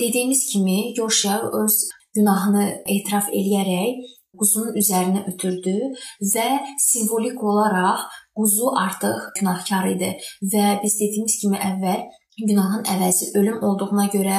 Dediyimiz 0.00 0.46
kimi 0.52 0.94
Yoşya 0.96 1.42
öz 1.62 1.88
günahını 2.16 2.66
etiraf 2.94 3.28
eləyərək 3.28 4.02
quzunun 4.40 4.78
üzərinə 4.80 5.26
ötürdü 5.32 5.76
və 6.34 6.48
simvolik 6.80 7.42
olaraq 7.50 8.08
quzu 8.38 8.72
artıq 8.86 9.30
günahkar 9.38 9.90
idi 9.92 10.10
və 10.54 10.66
biz 10.82 10.98
dediyimiz 11.02 11.38
kimi 11.42 11.60
əvvəl 11.70 12.02
günahın 12.48 12.86
əvəzi 12.94 13.28
ölüm 13.38 13.58
olduğuna 13.68 14.06
görə 14.14 14.38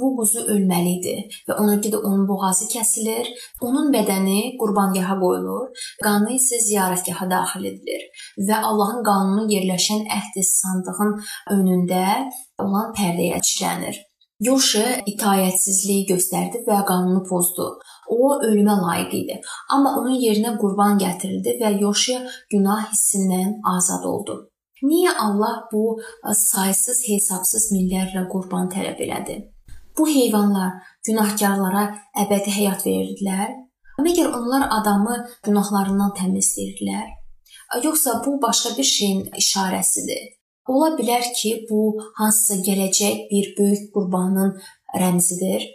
bu 0.00 0.10
quzu 0.18 0.42
ölməli 0.54 0.96
idi 0.98 1.14
və 1.48 1.56
ona 1.62 1.76
görə 1.84 2.00
onun 2.08 2.26
boğazı 2.28 2.66
kəsilir, 2.72 3.30
onun 3.62 3.92
bədəni 3.94 4.56
qurbangaha 4.60 5.16
qoyulur, 5.22 5.70
qanı 6.02 6.34
isə 6.38 6.58
ziyarətgaha 6.66 7.30
daxil 7.30 7.70
edilir 7.70 8.26
və 8.50 8.60
Allahın 8.72 9.02
qanunu 9.06 9.48
yerləşən 9.54 10.06
əhd 10.18 10.42
sandığın 10.52 11.16
önündə 11.56 12.06
olan 12.66 12.94
pərdəyə 12.98 13.42
çirənir. 13.46 14.09
Yoşe 14.40 15.02
itaətsizlik 15.10 16.06
göstərdi 16.14 16.62
və 16.64 16.78
qanunu 16.88 17.20
pozdu. 17.28 17.66
O 18.08 18.30
ölümə 18.40 18.76
layiq 18.80 19.12
idi. 19.18 19.36
Amma 19.74 19.92
onun 19.98 20.16
yerinə 20.16 20.54
qurban 20.62 20.96
gətirildi 21.02 21.58
və 21.60 21.74
Yoşe 21.82 22.16
günah 22.54 22.86
hissindən 22.92 23.58
azad 23.74 24.06
oldu. 24.08 24.38
Niyə 24.80 25.12
Allah 25.26 25.68
bu 25.72 26.00
saysız 26.40 27.02
hesabsız 27.10 27.68
minlərlə 27.74 28.24
qurban 28.32 28.72
tələb 28.72 29.04
elədi? 29.04 29.36
Bu 29.98 30.08
heyvanlar 30.08 30.80
günahkarlara 31.04 31.84
əbədi 32.24 32.56
həyat 32.56 32.86
verirdilər? 32.88 33.52
Məgər 34.00 34.32
onlar 34.40 34.70
adamı 34.80 35.20
günahlarından 35.44 36.16
təmizləyirdilər? 36.16 37.08
Yoxsa 37.84 38.22
bu 38.24 38.38
başqa 38.42 38.76
bir 38.78 38.88
şeyin 38.96 39.26
işarəsidir? 39.44 40.39
Ola 40.70 40.92
bilər 40.98 41.24
ki, 41.34 41.50
bu 41.68 41.82
hansısa 42.20 42.60
gələcək 42.66 43.26
bir 43.30 43.52
böyük 43.58 43.90
qurbanın 43.94 44.52
rəmzidir. 45.02 45.66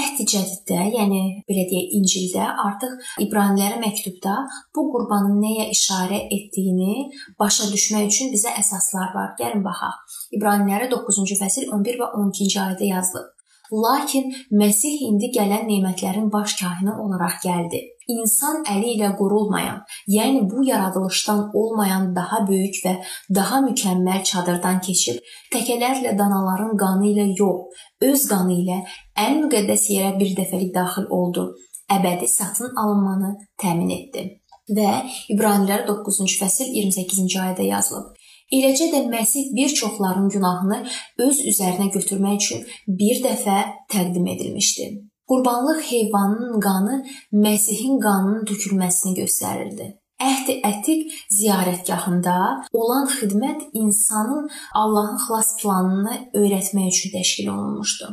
Əhd-i 0.00 0.24
Cədiddə, 0.32 0.78
yəni 0.94 1.20
belə 1.50 1.64
deyək, 1.70 1.94
İncildə 1.98 2.44
artıq 2.64 3.08
İbranilərə 3.24 3.80
məktubda 3.82 4.36
bu 4.74 4.84
qurbanın 4.92 5.40
nəyə 5.42 5.66
işarə 5.74 6.20
etdiyini 6.36 7.08
başa 7.42 7.66
düşmək 7.72 8.10
üçün 8.12 8.30
bizə 8.34 8.54
əsaslar 8.62 9.10
var. 9.16 9.34
Gəlin 9.40 9.64
baxaq. 9.66 10.18
İbranilərə 10.38 10.90
9-cu 10.94 11.38
fəsil 11.42 11.70
11 11.74 11.98
və 12.02 12.10
12-ci 12.20 12.62
ayədə 12.64 12.90
yazılıb. 12.90 13.34
Lakin 13.70 14.32
Məsih 14.50 15.02
indi 15.06 15.30
gələn 15.34 15.68
nemətlərin 15.70 16.30
baş 16.32 16.56
kahini 16.58 16.94
olaraq 17.04 17.38
gəldi. 17.44 17.82
İnsan 18.10 18.64
əli 18.72 18.94
ilə 18.96 19.10
qurulmayan, 19.18 19.82
yəni 20.08 20.42
bu 20.50 20.64
yaradılışdan 20.66 21.42
olmayan 21.60 22.10
daha 22.16 22.40
böyük 22.48 22.78
və 22.84 22.94
daha 23.38 23.60
mükəmməl 23.66 24.24
çadırdan 24.30 24.80
keçib 24.86 25.20
təkələrlə 25.54 26.16
danaların 26.18 26.76
qanı 26.82 27.10
ilə 27.12 27.26
yox, 27.38 27.82
öz 28.10 28.26
qanı 28.32 28.56
ilə 28.62 28.78
ən 29.26 29.42
müqəddəs 29.44 29.84
yerə 29.94 30.14
bir 30.20 30.32
dəfəlik 30.38 30.72
daxil 30.74 31.06
oldu. 31.18 31.50
Əbədi 31.90 32.26
satın 32.30 32.72
alınmanı 32.82 33.34
təmin 33.62 33.90
etdi. 33.98 34.24
Və 34.70 34.90
İbranilər 35.34 35.86
9-cu 35.88 36.26
fəsil 36.40 36.70
28-ci 36.80 37.38
ayədə 37.44 37.66
yazılıb. 37.66 38.16
Eləcə 38.54 38.88
də 38.90 39.04
Məsih 39.10 39.50
bir 39.54 39.70
çoxların 39.80 40.28
günahını 40.34 40.78
öz 41.26 41.44
üzərinə 41.52 41.90
götürmək 41.94 42.38
üçün 42.42 42.66
bir 43.00 43.22
dəfə 43.26 43.58
təqdim 43.92 44.26
edilmişdi. 44.34 44.88
Qurbanlıq 45.30 45.80
heyvanın 45.90 46.60
qanı 46.60 46.96
Məsihin 47.44 48.00
qanının 48.04 48.46
tökülməsini 48.50 49.12
göstərirdi. 49.20 49.86
Əhd-i 50.28 50.56
Ətiq 50.70 51.12
ziyarətgahında 51.36 52.38
olan 52.80 53.06
xidmət 53.12 53.60
insanın 53.82 54.48
Allahın 54.80 55.20
xilas 55.22 55.52
planını 55.60 56.16
öyrətmək 56.40 56.88
üçün 56.94 57.14
təşkil 57.14 57.52
olunmuşdu. 57.54 58.10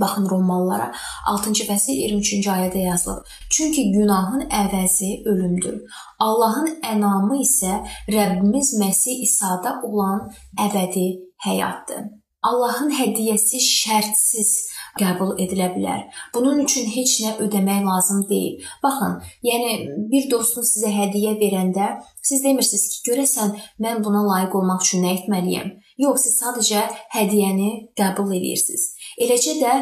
Baxın 0.00 0.28
Romalılara 0.30 0.90
6-cı 1.32 1.64
fəsil 1.70 1.96
23-cü 2.04 2.52
ayədə 2.56 2.84
yazılıb. 2.84 3.24
Çünki 3.50 3.88
günahın 3.96 4.44
əvəzi 4.62 5.10
ölümdür. 5.32 5.80
Allahın 6.20 6.68
ənamı 6.92 7.40
isə 7.46 7.80
Rəbbimiz 8.18 8.76
Məsih 8.84 9.24
İsa'da 9.26 9.80
olan 9.88 10.28
əbədi 10.68 11.08
həyatdır. 11.48 12.06
Allahın 12.42 12.92
hədiyyəsi 12.94 13.58
şərtsiz 13.58 14.50
qəbul 15.00 15.34
edilə 15.44 15.68
bilər. 15.74 16.04
Bunun 16.34 16.62
üçün 16.64 16.88
heç 16.92 17.14
nə 17.24 17.34
ödəmək 17.44 17.84
lazım 17.86 18.24
deyil. 18.30 18.62
Baxın, 18.82 19.18
yəni 19.48 19.72
bir 20.12 20.30
dostunuz 20.30 20.72
sizə 20.74 20.92
hədiyyə 20.94 21.36
verəndə 21.42 21.90
siz 22.22 22.44
demirsiniz 22.44 22.86
ki, 22.92 23.02
görəsən 23.10 23.54
mən 23.84 24.02
buna 24.04 24.24
layiq 24.30 24.56
olmaq 24.60 24.84
üçün 24.86 25.04
nə 25.06 25.14
etməliyəm? 25.18 25.70
Yox, 26.04 26.26
siz 26.26 26.40
sadəcə 26.42 26.84
hədiyyəni 27.16 27.70
qəbul 27.98 28.34
edirsiniz. 28.38 28.90
Eləcə 29.24 29.58
də 29.62 29.78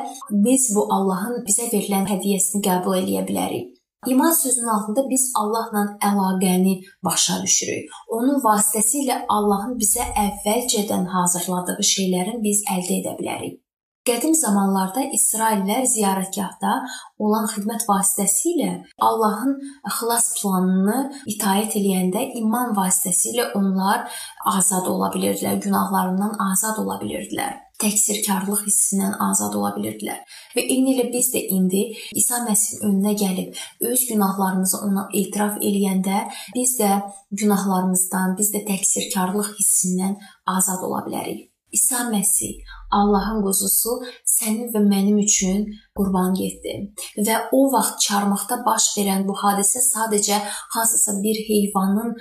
biz 0.46 0.70
bu 0.76 0.87
Allahın 0.99 1.42
bizə 1.49 1.70
verilən 1.73 2.06
hədiyyəsini 2.12 2.62
qəbul 2.64 3.00
eləyə 3.02 3.26
bilərik. 3.28 3.73
İman 4.06 4.30
sözünün 4.30 4.66
altında 4.66 5.11
biz 5.11 5.32
Allahla 5.37 5.99
əlaqəni 6.08 6.75
başa 7.04 7.42
düşürük. 7.42 7.90
Onun 8.08 8.38
vasitəsilə 8.44 9.25
Allahın 9.28 9.75
bizə 9.82 10.06
əvvəlcədən 10.25 11.06
hazırladığı 11.14 11.87
şeylərin 11.92 12.42
biz 12.42 12.62
əldə 12.70 13.00
edə 13.00 13.16
bilərik. 13.18 13.65
Qədim 14.06 14.36
zamanlarda 14.38 15.02
İsraillər 15.16 15.82
ziyarətgahda 15.90 16.75
olan 17.26 17.48
xidmət 17.50 17.88
vasitəsilə 17.88 18.68
Allahın 19.02 19.56
xilas 19.96 20.28
planını 20.36 20.98
itaət 21.32 21.75
edəndə 21.80 22.22
iman 22.40 22.70
vasitəsilə 22.76 23.48
onlar 23.58 24.04
azad 24.52 24.86
ola 24.92 25.08
bilirdilər, 25.14 25.58
günahlarından 25.64 26.36
azad 26.52 26.78
ola 26.84 27.00
bilirdilər. 27.02 27.62
təqsirkarlıq 27.82 28.62
hissindən 28.64 29.18
azad 29.20 29.56
ola 29.58 29.75
bilirdilər. 29.75 30.22
Və 30.56 30.62
eyni 30.75 30.94
elə 30.94 31.10
biz 31.12 31.26
də 31.34 31.42
indi 31.56 31.82
İsa 32.20 32.38
Məsihin 32.46 32.86
önünə 32.88 33.12
gəlib 33.22 33.58
öz 33.90 34.04
günahlarımızı 34.12 34.80
ona 34.86 35.04
etiraf 35.20 35.58
eləyəndə 35.60 36.22
biz 36.54 36.78
də 36.80 36.94
günahlarımızdan, 37.42 38.38
biz 38.38 38.54
də 38.54 38.64
təqsirkarlıq 38.70 39.52
hissindən 39.58 40.16
azad 40.56 40.88
ola 40.88 41.04
bilərik. 41.10 41.44
İsa 41.76 41.99
Məsih, 42.14 42.54
Allahın 42.99 43.42
quzusu 43.47 43.92
sənin 44.37 44.71
və 44.75 44.80
mənim 44.92 45.18
üçün 45.26 45.66
qurban 45.97 46.33
getdi. 46.40 46.75
Və 47.26 47.37
o 47.59 47.61
vaxt 47.75 48.00
çarmıxda 48.06 48.62
baş 48.68 48.87
verən 48.97 49.26
bu 49.28 49.35
hadisə 49.42 49.83
sadəcə 49.92 50.38
hansısa 50.75 51.18
bir 51.25 51.42
heyvanın 51.49 52.14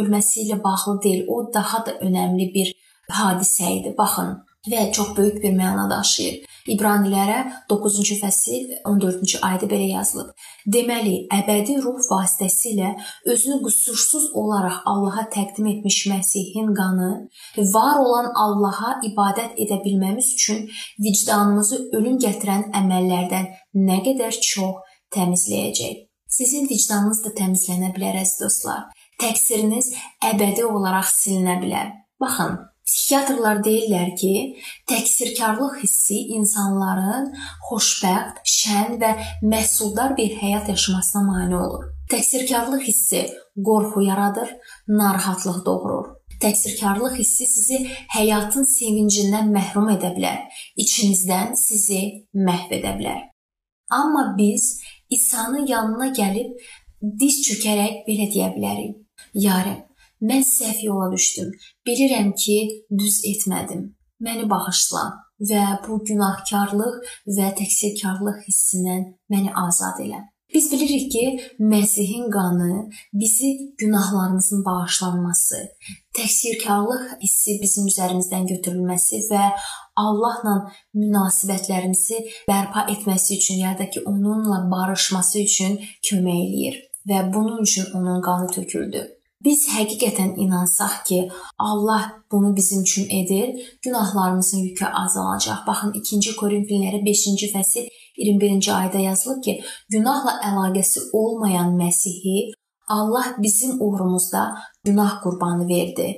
ölməsi 0.00 0.44
ilə 0.44 0.58
bağlı 0.66 0.98
deyil, 1.04 1.24
o 1.34 1.36
daha 1.54 1.84
da 1.86 1.96
önəmli 2.06 2.50
bir 2.56 2.74
hadisə 3.20 3.72
idi. 3.78 3.94
Baxın, 4.00 4.36
və 4.70 4.90
çox 4.92 5.16
böyük 5.16 5.42
bir 5.42 5.52
məna 5.62 5.90
daşıyır. 5.90 6.44
İbranilərə 6.74 7.38
9-cu 7.70 8.16
fəsil 8.20 8.72
14-cü 8.88 9.40
ayədə 9.48 9.68
belə 9.70 9.86
yazılıb. 9.92 10.32
Deməli, 10.74 11.14
əbədi 11.38 11.78
ruh 11.84 12.00
vasitəsilə 12.10 12.94
özünü 13.32 13.60
qüsursuz 13.64 14.28
olaraq 14.40 14.82
Allaha 14.92 15.24
təqdim 15.34 15.70
etmiş 15.72 15.98
Məsihin 16.12 16.74
qanı 16.80 17.10
var 17.74 18.02
olan 18.04 18.30
Allaha 18.44 18.98
ibadət 19.10 19.58
edə 19.64 19.80
bilməmiz 19.84 20.34
üçün 20.36 20.66
vicdanımızı 21.06 21.80
ölüm 21.98 22.20
gətirən 22.24 22.68
əməllərdən 22.82 23.50
nə 23.88 23.98
qədər 24.06 24.38
çox 24.50 24.96
təmizləyəcək. 25.14 26.04
Sizin 26.28 26.68
vicdanınız 26.68 27.22
da 27.24 27.32
təmizlənə 27.40 27.94
bilər 27.96 28.20
əziz 28.20 28.42
dostlar. 28.44 28.82
Təqsiriniz 29.18 29.94
əbədi 30.28 30.66
olaraq 30.68 31.08
silinə 31.10 31.56
bilər. 31.62 31.94
Baxın, 32.20 32.58
Psixiatrlar 32.88 33.58
deyirlər 33.64 34.14
ki, 34.20 34.34
təqsirkarlıq 34.88 35.74
hissi 35.82 36.22
insanların 36.38 37.26
xoşbəxt, 37.68 38.38
şən 38.58 38.94
və 39.02 39.10
məhsuldar 39.52 40.14
bir 40.16 40.30
həyat 40.42 40.70
yaşamasına 40.72 41.22
mane 41.26 41.56
olur. 41.64 41.82
Təqsirkarlıq 42.12 42.86
hissi 42.88 43.20
qorxu 43.68 44.00
yaradır, 44.06 44.48
narahatlıq 45.00 45.58
doğurur. 45.66 46.06
Təqsirkarlıq 46.44 47.18
hissi 47.20 47.46
sizi 47.54 47.78
həyatın 48.16 48.64
sevincindən 48.72 49.50
məhrum 49.56 49.90
edə 49.96 50.14
bilər, 50.16 50.38
içinizdən 50.84 51.52
sizi 51.66 52.00
məhv 52.48 52.72
edə 52.78 52.94
bilər. 53.00 53.20
Amma 54.00 54.24
biz 54.38 54.80
İsa'nın 55.10 55.66
yanına 55.66 56.08
gəlib 56.20 56.56
diz 57.20 57.42
çökərək 57.48 58.00
belə 58.08 58.30
deyə 58.32 58.48
bilərik: 58.56 58.96
"Ya 59.34 59.60
Rəbb, 59.66 59.87
Mən 60.20 60.42
səhv 60.42 60.82
yola 60.84 61.12
düşdüm. 61.12 61.52
Bilirəm 61.86 62.32
ki, 62.34 62.58
düz 62.98 63.20
etmədim. 63.32 63.84
Məni 64.20 64.48
bağışla 64.50 65.04
və 65.50 65.64
bu 65.84 66.00
günahkarlıq 66.08 67.12
və 67.36 67.52
təqsirkarlıq 67.60 68.42
hissindən 68.48 69.04
məni 69.30 69.52
azad 69.54 70.00
elə. 70.02 70.24
Biz 70.54 70.72
bilirik 70.72 71.12
ki, 71.12 71.24
Məsihin 71.60 72.30
qanı 72.30 72.90
bizi 73.12 73.50
günahlarımızın 73.78 74.64
bağışlanması, 74.64 75.58
təqsirkarlıq 76.18 77.20
hissi 77.22 77.58
bizim 77.62 77.86
üzərimizdən 77.90 78.48
götürülməsi 78.54 79.20
və 79.28 79.44
Allahla 80.04 80.56
münasibətlərimizi 80.96 82.22
bərpa 82.48 82.86
etməsi 82.94 83.36
üçün 83.36 83.60
ya 83.66 83.76
da 83.78 83.90
ki, 83.90 84.02
onunla 84.06 84.64
barışması 84.72 85.44
üçün 85.44 85.78
kömək 86.10 86.42
eləyir 86.48 86.82
və 87.08 87.22
bunun 87.34 87.62
üçün 87.62 87.92
onun 87.94 88.22
qanı 88.22 88.50
töküldü. 88.56 89.17
Biz 89.48 89.62
həqiqətən 89.72 90.34
inansaq 90.44 90.94
ki, 91.08 91.18
Allah 91.58 92.02
bunu 92.32 92.56
bizim 92.56 92.82
üçün 92.82 93.06
edir, 93.18 93.78
günahlarımızın 93.84 94.58
yükü 94.58 94.86
azalacaq. 94.86 95.62
Baxın 95.66 95.94
2-ci 96.00 96.34
Korinfillərə 96.40 97.00
5-ci 97.06 97.48
fəsil 97.54 97.86
21-ci 98.18 98.72
ayədə 98.78 99.00
yazılıb 99.06 99.40
ki, 99.46 99.54
günahla 99.94 100.34
əlaqəsi 100.50 101.06
olmayan 101.20 101.72
Məsihi 101.80 102.50
Allah 102.88 103.36
bizim 103.38 103.80
uğrumuzda 103.80 104.42
günah 104.84 105.22
qurbanı 105.22 105.68
verdi. 105.68 106.08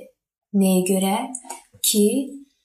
Nəyə 0.53 0.83
görə? 0.91 1.15
Ki, 1.87 2.05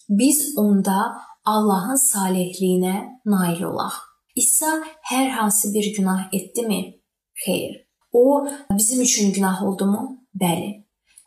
biz 0.09 0.43
onda 0.59 0.99
Allahın 1.45 2.03
salehliyinə 2.11 2.97
nail 3.25 3.63
olaq. 3.71 4.03
İsa 4.37 4.83
hər 5.13 5.31
hansı 5.39 5.75
bir 5.75 5.95
günah 5.97 6.29
etdimi? 6.33 6.83
Xeyr. 7.47 7.87
O 8.13 8.47
bizim 8.71 9.01
üçün 9.01 9.33
günah 9.33 9.63
oldumu? 9.63 10.26
Bəli, 10.41 10.71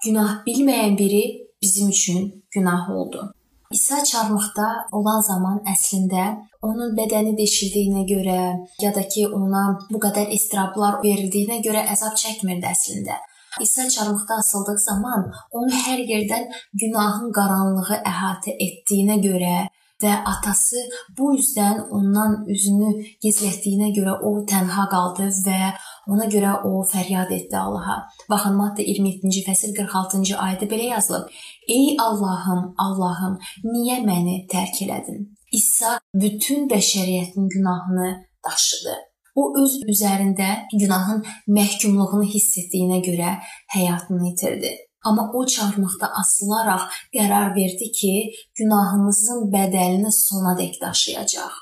günah 0.05 0.31
bilməyən 0.45 0.97
biri 0.97 1.21
bizim 1.61 1.89
üçün 1.89 2.45
günah 2.51 2.89
oldu. 2.89 3.33
İsa 3.71 4.03
çarmıqda 4.03 4.67
olan 4.97 5.21
zaman 5.27 5.57
əslində 5.73 6.25
onun 6.67 6.93
bədəni 6.99 7.33
deşildiyinə 7.37 8.03
görə 8.11 8.41
ya 8.83 8.91
da 8.95 9.03
ki 9.13 9.25
ona 9.39 9.63
bu 9.89 10.01
qədər 10.05 10.29
istirablar 10.37 10.99
verildiyinə 11.05 11.57
görə 11.65 11.83
əzab 11.95 12.15
çəkmirdi 12.21 12.69
əslində. 12.73 13.17
İsa 13.65 13.89
çarmıqda 13.89 14.39
asıldığı 14.43 14.77
zaman 14.85 15.25
onu 15.51 15.81
hər 15.87 16.05
yerdən 16.13 16.45
günahın 16.83 17.33
qaranlığı 17.39 18.01
əhatə 18.13 18.57
etdiyinə 18.67 19.17
görə 19.25 19.55
və 20.03 20.11
atası 20.31 20.81
bu 21.17 21.33
üzdən 21.35 21.81
ondan 21.95 22.35
üzünü 22.53 22.91
gizlətdiyinə 23.23 23.89
görə 23.97 24.15
o 24.29 24.31
tənha 24.51 24.85
qaldı 24.93 25.27
və 25.47 25.73
ona 26.13 26.27
görə 26.35 26.53
o 26.69 26.83
fəryad 26.93 27.31
etdi 27.37 27.57
Allaha. 27.57 27.97
Baxın 28.29 28.55
Matta 28.61 28.85
27-ci 28.85 29.43
fəsil 29.47 29.75
46-cı 29.77 30.35
ayədə 30.45 30.69
belə 30.71 30.89
yazılıb: 30.93 31.29
"Ey 31.77 31.95
Allahım, 32.07 32.73
Allahım, 32.85 33.37
niyə 33.73 33.99
məni 34.09 34.35
tərk 34.53 34.81
elədin?" 34.85 35.29
İsa 35.59 35.99
bütün 36.13 36.67
bəşəriyyətin 36.73 37.47
günahını 37.55 38.09
daşıdı. 38.45 38.95
O 39.35 39.43
öz 39.61 39.73
üzərində 39.93 40.49
günahın 40.73 41.23
məhkumluğunu 41.57 42.27
hiss 42.33 42.57
etdiyinə 42.61 42.99
görə 43.07 43.37
həyatını 43.75 44.31
itirdi. 44.33 44.71
Amma 45.05 45.31
o 45.33 45.45
çarmıqda 45.45 46.07
asılaraq 46.21 46.83
qərar 47.15 47.55
verdi 47.55 47.87
ki, 47.99 48.13
günahımızın 48.59 49.47
bədəlini 49.53 50.11
sona 50.11 50.57
dək 50.59 50.81
daşıyacaq. 50.81 51.53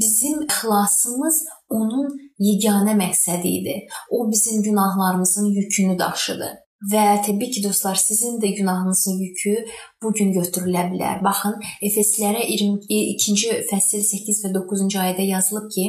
Bizim 0.00 0.46
xilasımız 0.46 1.44
onun 1.70 2.10
yeganə 2.48 2.96
məqsədi 2.98 3.54
idi. 3.60 3.76
O 4.10 4.30
bizim 4.30 4.62
günahlarımızın 4.62 5.46
yükünü 5.58 5.98
daşıdı. 5.98 6.50
Və 6.92 7.04
təbii 7.26 7.50
ki, 7.54 7.62
dostlar, 7.64 7.94
sizin 7.94 8.38
də 8.40 8.54
günahınızın 8.56 9.18
yükü 9.20 9.54
bu 10.02 10.12
gün 10.16 10.30
götürülə 10.32 10.86
bilər. 10.92 11.18
Baxın, 11.24 11.58
Efeslərə 11.84 12.46
22-ci 12.48 13.58
fəsil 13.68 14.00
8 14.06 14.44
və 14.44 14.52
9-cu 14.54 15.02
ayədə 15.02 15.26
yazılıb 15.34 15.68
ki, 15.74 15.86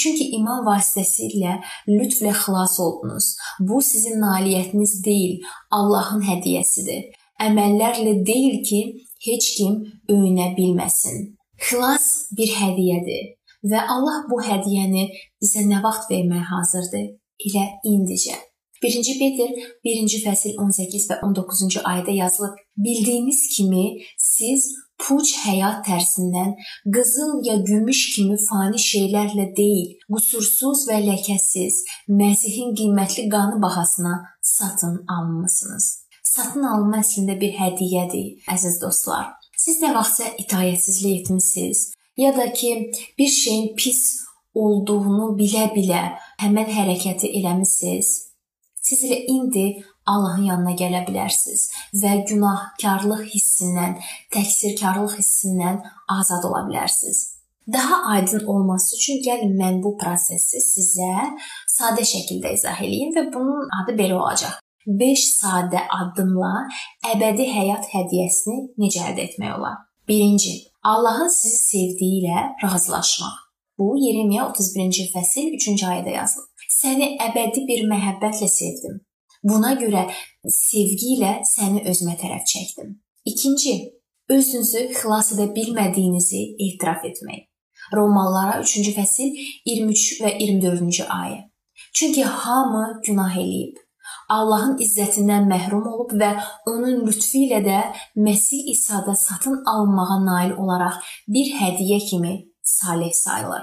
Çünki 0.00 0.24
iman 0.38 0.62
vasitəsilə 0.64 1.58
lütflə 1.88 2.30
xilas 2.32 2.78
oldunuz. 2.80 3.26
Bu 3.60 3.82
sizin 3.84 4.22
nailiyyətiniz 4.24 4.94
deyil, 5.04 5.34
Allahın 5.70 6.24
hədiyyəsidir. 6.24 7.10
Əməllərlə 7.46 8.14
deyil 8.26 8.62
ki, 8.64 8.80
heç 9.26 9.50
kim 9.58 9.76
öyünə 10.08 10.54
bilməsin. 10.56 11.34
Xilas 11.60 12.06
bir 12.38 12.56
hədiyyədir 12.56 13.34
və 13.70 13.82
Allah 13.94 14.24
bu 14.30 14.40
hədiyyəni 14.42 15.08
bizə 15.42 15.66
nə 15.68 15.82
vaxt 15.84 16.10
verməyə 16.12 16.46
hazırdır? 16.52 17.12
Elə 17.48 17.66
indicə. 17.88 18.38
1-ci 18.82 19.14
Peter 19.18 19.50
1-ci 19.86 20.18
fəsil 20.24 20.56
18 20.58 21.04
və 21.10 21.18
19-cu 21.22 21.84
ayədə 21.86 22.16
yazılıb: 22.16 22.56
Bildiyiniz 22.84 23.42
kimi 23.54 23.84
siz 24.18 24.66
puç 25.02 25.36
həyat 25.44 25.84
tərzindən 25.86 26.56
qızıl 26.96 27.42
ya 27.46 27.56
gümüş 27.68 28.00
kimi 28.16 28.36
fani 28.48 28.82
şeylərlə 28.82 29.48
deyil, 29.56 29.94
qüsursuz 30.10 30.86
və 30.90 30.98
ləkəsiz 31.06 31.82
Məsihin 32.20 32.74
qiymətli 32.78 33.28
qanı 33.30 33.62
bahasına 33.62 34.14
satın 34.42 35.04
almısınız. 35.16 35.86
Satın 36.34 36.66
alma 36.74 37.02
əslində 37.02 37.38
bir 37.40 37.54
hədiyyədir, 37.58 38.28
əziz 38.54 38.80
dostlar. 38.82 39.30
Siz 39.58 39.82
nə 39.82 39.92
vaxtsa 39.94 40.30
itayətsizlik 40.42 41.22
etmisiniz, 41.22 41.92
ya 42.16 42.36
da 42.36 42.52
ki, 42.52 42.92
bir 43.18 43.28
şeyin 43.28 43.76
pis 43.76 44.02
olduğunu 44.54 45.32
bilə-bilə 45.38 46.02
həmin 46.42 46.68
hərəkəti 46.76 47.30
eləmisiniz. 47.40 48.10
Siz 48.82 49.04
elə 49.04 49.18
indi 49.30 49.66
Allahın 50.06 50.48
yanına 50.50 50.72
gələ 50.78 51.04
bilərsiniz 51.06 51.68
və 52.02 52.16
günahkarlıq 52.28 53.22
hissindən, 53.34 54.00
təqsirkarlıq 54.34 55.14
hissindən 55.20 55.78
azad 56.10 56.48
ola 56.48 56.64
bilərsiniz. 56.68 57.20
Daha 57.72 58.02
aydın 58.14 58.46
olması 58.46 58.96
üçün 58.96 59.22
gəlin 59.22 59.54
mən 59.60 59.78
bu 59.84 59.94
prosesi 59.96 60.58
sizə 60.64 61.12
sadə 61.70 62.02
şəkildə 62.02 62.56
izah 62.58 62.82
eləyim 62.82 63.14
və 63.14 63.28
bunun 63.34 63.70
adı 63.82 63.94
belə 64.00 64.18
olacaq. 64.18 64.58
5 64.86 65.24
sadə 65.38 65.84
addımla 66.00 66.52
əbədi 67.14 67.46
həyat 67.54 67.86
hədiyyəsini 67.94 68.72
necə 68.82 69.06
əldə 69.06 69.28
etmək 69.28 69.54
olar? 69.60 69.78
1-ci. 70.10 70.71
Allahın 70.82 71.28
sizi 71.28 71.56
sevdiyi 71.56 72.22
ilə 72.22 72.38
razılaşmaq. 72.64 73.36
Bu 73.78 73.94
Yeremiya 73.98 74.44
31-ci 74.50 75.08
fəsil 75.14 75.54
3-cü 75.58 75.86
ayədə 75.92 76.14
yazılıb. 76.16 76.66
Səni 76.80 77.08
əbədi 77.28 77.64
bir 77.68 77.84
məhəbbətlə 77.92 78.48
sevdim. 78.50 79.00
Buna 79.42 79.72
görə 79.78 80.08
sevgi 80.58 81.16
ilə 81.16 81.32
səni 81.46 81.84
özümə 81.90 82.16
tərəf 82.18 82.42
çəkdim. 82.52 82.96
İkinci, 83.24 83.74
Özünüzü 84.30 84.82
xilas 84.96 85.32
edə 85.34 85.48
bilmədiyinizi 85.54 86.42
etiraf 86.66 87.02
etmək. 87.04 87.40
Romalılara 87.96 88.60
3-cü 88.62 88.92
fəsil 88.96 89.34
23 89.66 90.20
və 90.22 90.30
24-cü 90.38 91.08
ayə. 91.10 91.40
Çünki 91.92 92.24
hamı 92.24 92.84
günah 93.06 93.36
eləyib. 93.36 93.76
Allahın 94.36 94.76
izzətindən 94.84 95.48
məhrum 95.50 95.86
olub 95.92 96.14
və 96.22 96.30
onun 96.72 97.02
lütfü 97.06 97.44
ilə 97.46 97.60
də 97.66 97.80
Məsih 98.26 98.70
İsa'da 98.74 99.14
satın 99.26 99.62
alınmağa 99.72 100.18
nail 100.24 100.56
olaraq 100.62 100.98
bir 101.28 101.52
hədiyyə 101.60 102.00
kimi 102.10 102.34
salih 102.62 103.12
sayılır. 103.12 103.62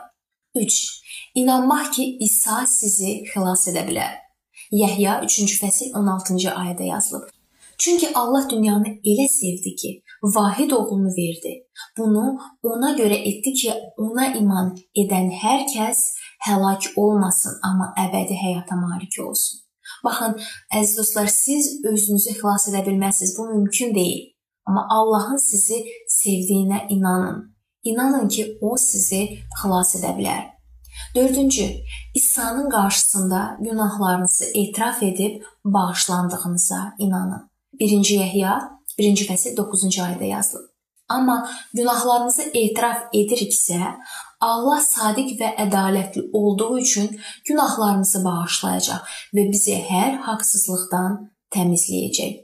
3. 0.55 1.01
İnanmaq 1.35 1.91
ki, 1.93 2.17
İsa 2.19 2.65
sizi 2.67 3.11
xilas 3.31 3.67
edə 3.71 3.85
bilər. 3.89 4.15
Yəhya 4.71 5.19
3-cü 5.25 5.57
fəsil 5.61 5.93
16-cı 5.97 6.49
ayədə 6.61 6.89
yazılıb. 6.93 7.29
Çünki 7.77 8.07
Allah 8.13 8.49
dünyanı 8.49 8.87
elə 9.11 9.27
sevdi 9.27 9.75
ki, 9.75 10.03
vahid 10.23 10.71
oğlunu 10.71 11.11
verdi. 11.19 11.53
Bunu 11.97 12.39
ona 12.63 12.91
görə 12.97 13.17
etdi 13.29 13.53
ki, 13.53 13.73
ona 13.97 14.33
iman 14.41 14.75
edən 14.95 15.31
hər 15.43 15.63
kəs 15.73 16.03
həlak 16.47 16.91
olmasın, 16.95 17.59
amma 17.63 17.93
əbədi 18.05 18.35
həyata 18.43 18.75
malik 18.75 19.19
olsun. 19.27 19.68
Baxın, 20.03 20.35
əziz 20.79 20.97
dostlar, 20.97 21.27
siz 21.27 21.79
özünüzü 21.85 22.35
xilas 22.39 22.67
edə 22.71 22.83
bilməzsiniz. 22.87 23.37
Bu 23.37 23.47
mümkün 23.53 23.95
deyil. 23.95 24.21
Amma 24.67 24.87
Allahın 24.89 25.37
sizi 25.37 25.83
sevdiyinə 26.19 26.87
inanın. 26.89 27.55
İnanın 27.83 28.27
ki, 28.27 28.57
o 28.61 28.77
sizi 28.77 29.21
xilas 29.59 29.95
edə 29.95 30.15
bilər. 30.17 30.43
Dördüncü, 31.15 31.65
İsa'nın 32.15 32.69
qarşısında 32.69 33.57
günahlarınızı 33.59 34.45
etiraf 34.45 35.03
edib 35.03 35.41
bağışlandığınıza 35.65 36.93
inanın. 36.99 37.49
1-ci 37.79 38.15
Yəhya 38.21 38.59
1-ci 38.99 39.25
fəsil 39.29 39.55
9-cu 39.55 40.01
ayədə 40.03 40.27
yazılıb. 40.27 40.69
Amma 41.09 41.49
günahlarımızı 41.73 42.43
etiraf 42.53 42.97
ediriksə, 43.13 43.79
Allah 44.41 44.81
sadiq 44.81 45.33
və 45.39 45.49
ədalətli 45.65 46.29
olduğu 46.33 46.79
üçün 46.79 47.09
günahlarımızı 47.47 48.23
bağışlayacaq 48.25 49.17
və 49.35 49.47
bizi 49.51 49.75
hər 49.89 50.21
haqsızlıqdan 50.27 51.17
təmizləyəcək. 51.55 52.37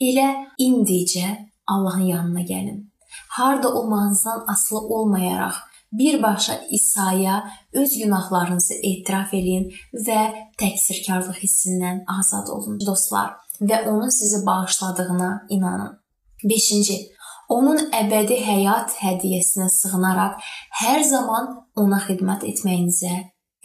Elə 0.00 0.28
indicə 0.58 1.28
Allahın 1.66 2.08
yanına 2.14 2.40
gəlin. 2.40 2.80
Harda 3.28 3.74
olmağınızdan 3.74 4.44
asılı 4.48 4.80
olmayaraq 4.80 5.54
birbaşa 5.92 6.60
İsa'ya 6.70 7.50
öz 7.72 7.98
günahlarınızı 7.98 8.74
etiraf 8.74 9.34
edin 9.34 9.68
və 9.92 10.20
təqsirkarlıq 10.60 11.42
hissindən 11.44 12.04
azad 12.18 12.48
olun 12.48 12.80
dostlar 12.86 13.34
və 13.60 13.84
onun 13.88 14.08
sizi 14.08 14.46
bağışladığına 14.46 15.46
inanın. 15.48 15.98
5-ci. 16.44 17.11
Onun 17.52 17.90
əbədi 17.92 18.38
həyat 18.46 18.94
hədiyyəsinə 19.02 19.66
sığınaraq 19.72 20.38
hər 20.80 21.02
zaman 21.04 21.50
ona 21.82 21.98
xidmət 22.06 22.46
etməyinizə 22.48 23.12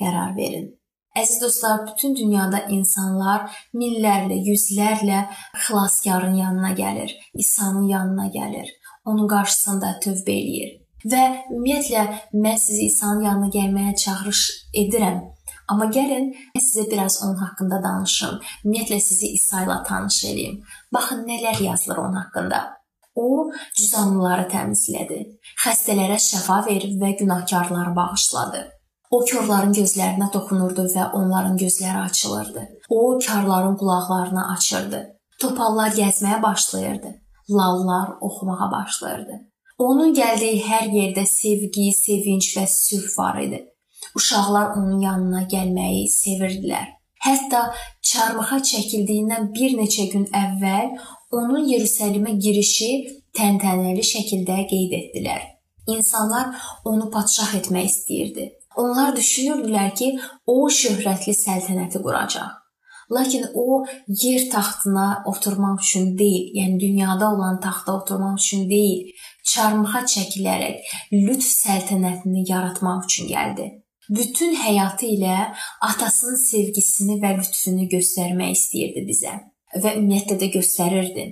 qərar 0.02 0.34
verin. 0.36 0.74
Əziz 1.18 1.40
dostlar, 1.42 1.86
bütün 1.88 2.14
dünyada 2.18 2.60
insanlar 2.74 3.48
minlərlə, 3.74 4.36
yüzlərlə 4.50 5.24
xilaskarın 5.66 6.36
yanına 6.38 6.74
gəlir, 6.78 7.16
İsa'nın 7.34 7.88
yanına 7.90 8.28
gəlir, 8.36 8.68
onun 9.06 9.30
qarşısında 9.32 9.96
tövbə 10.04 10.36
eləyir. 10.36 10.76
Və 11.08 11.24
ümumiyyətlə 11.48 12.04
mən 12.44 12.60
sizi 12.62 12.90
İsa'nın 12.92 13.24
yanına 13.30 13.50
gəlməyə 13.56 13.96
çağırış 14.04 14.42
edirəm. 14.84 15.22
Amma 15.72 15.88
gəlin 15.98 16.34
sizə 16.58 16.86
biraz 16.92 17.22
onun 17.24 17.40
haqqında 17.42 17.80
danışım. 17.84 18.40
Ümumiyyətlə 18.66 19.00
sizi 19.10 19.32
İsa 19.40 19.64
ilə 19.66 19.80
tanış 19.88 20.24
edeyim. 20.32 20.60
Baxın 20.94 21.24
nələr 21.30 21.64
yazılır 21.64 22.04
onun 22.04 22.20
haqqında. 22.22 22.62
O 23.18 23.50
cüzamlıları 23.78 24.48
təmizlədi. 24.54 25.20
Xəstələrə 25.64 26.18
şəfa 26.22 26.62
verib 26.68 26.98
və 27.02 27.16
günahkarları 27.22 27.96
bağışladı. 27.98 28.64
O 29.12 29.22
körlərin 29.30 29.74
gözlərinə 29.76 30.28
toxunurdu 30.34 30.86
və 30.94 31.12
onların 31.18 31.56
gözləri 31.58 32.02
açılırdı. 32.10 32.64
O 32.90 33.20
karların 33.26 33.78
qulaqlarını 33.80 34.44
açırdı. 34.54 35.00
Topallar 35.42 35.94
gəzməyə 35.96 36.42
başlayırdı. 36.44 37.14
Lallar 37.50 38.10
oxumağa 38.22 38.72
başlayırdı. 38.72 39.40
Onun 39.78 40.14
gəldiyi 40.18 40.62
hər 40.66 40.88
yerdə 40.92 41.24
sevgi, 41.30 41.92
sevinç 41.94 42.52
və 42.58 42.66
sülh 42.68 43.10
var 43.18 43.40
idi. 43.42 43.64
Uşaqlar 44.18 44.76
onun 44.78 45.02
yanına 45.02 45.44
gəlməyi 45.52 46.08
sevirdilər. 46.12 46.88
Hətta 47.26 47.62
çarmıxa 48.10 48.60
çəkildiyindən 48.72 49.52
bir 49.54 49.78
neçə 49.78 50.08
gün 50.12 50.26
əvvəl 50.44 50.92
onun 51.32 51.66
Yerusəlimə 51.72 52.36
girişi 52.44 52.92
təntənəli 53.38 54.04
şəkildə 54.12 54.58
qeyd 54.72 54.94
etdilər. 55.00 55.42
İnsanlar 55.88 56.54
onu 56.86 57.10
padşah 57.12 57.56
etmək 57.62 57.90
istəyirdi. 57.92 58.48
Onlar 58.78 59.16
düşünürdülər 59.16 59.94
ki, 60.00 60.08
o 60.46 60.70
şöhrətli 60.80 61.34
səltənəti 61.34 62.02
quracaq. 62.04 62.54
Lakin 63.16 63.46
o 63.56 63.86
yer 64.24 64.50
taxtına 64.52 65.24
oturmaq 65.32 65.80
üçün 65.82 66.12
deyil, 66.20 66.52
yəni 66.60 66.80
dünyada 66.80 67.32
olan 67.34 67.60
taxta 67.64 67.96
oturmaq 68.02 68.36
üçün 68.44 68.70
deyil, 68.70 69.14
çarmıxa 69.48 70.04
çəkilərək 70.14 70.96
lütf 71.14 71.52
səltənətini 71.64 72.44
yaratmaq 72.52 73.06
üçün 73.08 73.32
gəldi 73.32 73.70
bütün 74.10 74.56
həyatı 74.56 75.06
ilə 75.18 75.38
atasının 75.84 76.40
sevgisini 76.40 77.18
və 77.24 77.34
lütfünü 77.42 77.88
göstərmək 77.92 78.54
istəyirdi 78.56 79.04
bizə 79.08 79.34
və 79.84 79.98
ümumiyyətlə 80.00 80.38
də 80.42 80.52
göstərirdi. 80.58 81.26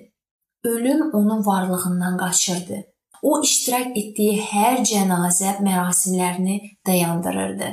Ölüm 0.65 1.09
onun 1.13 1.45
varlığından 1.45 2.17
qaçırdı. 2.17 2.83
O 3.21 3.41
iştirak 3.41 3.97
etdiyi 3.97 4.41
hər 4.41 4.81
cənazə 4.85 5.57
mərasimlərini 5.65 6.57
dayandırırdı. 6.87 7.69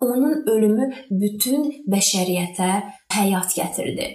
Onun 0.00 0.42
ölümü 0.50 0.88
bütün 1.10 1.68
bəşəriyyətə 1.92 2.70
həyat 3.14 3.54
gətirdi. 3.56 4.08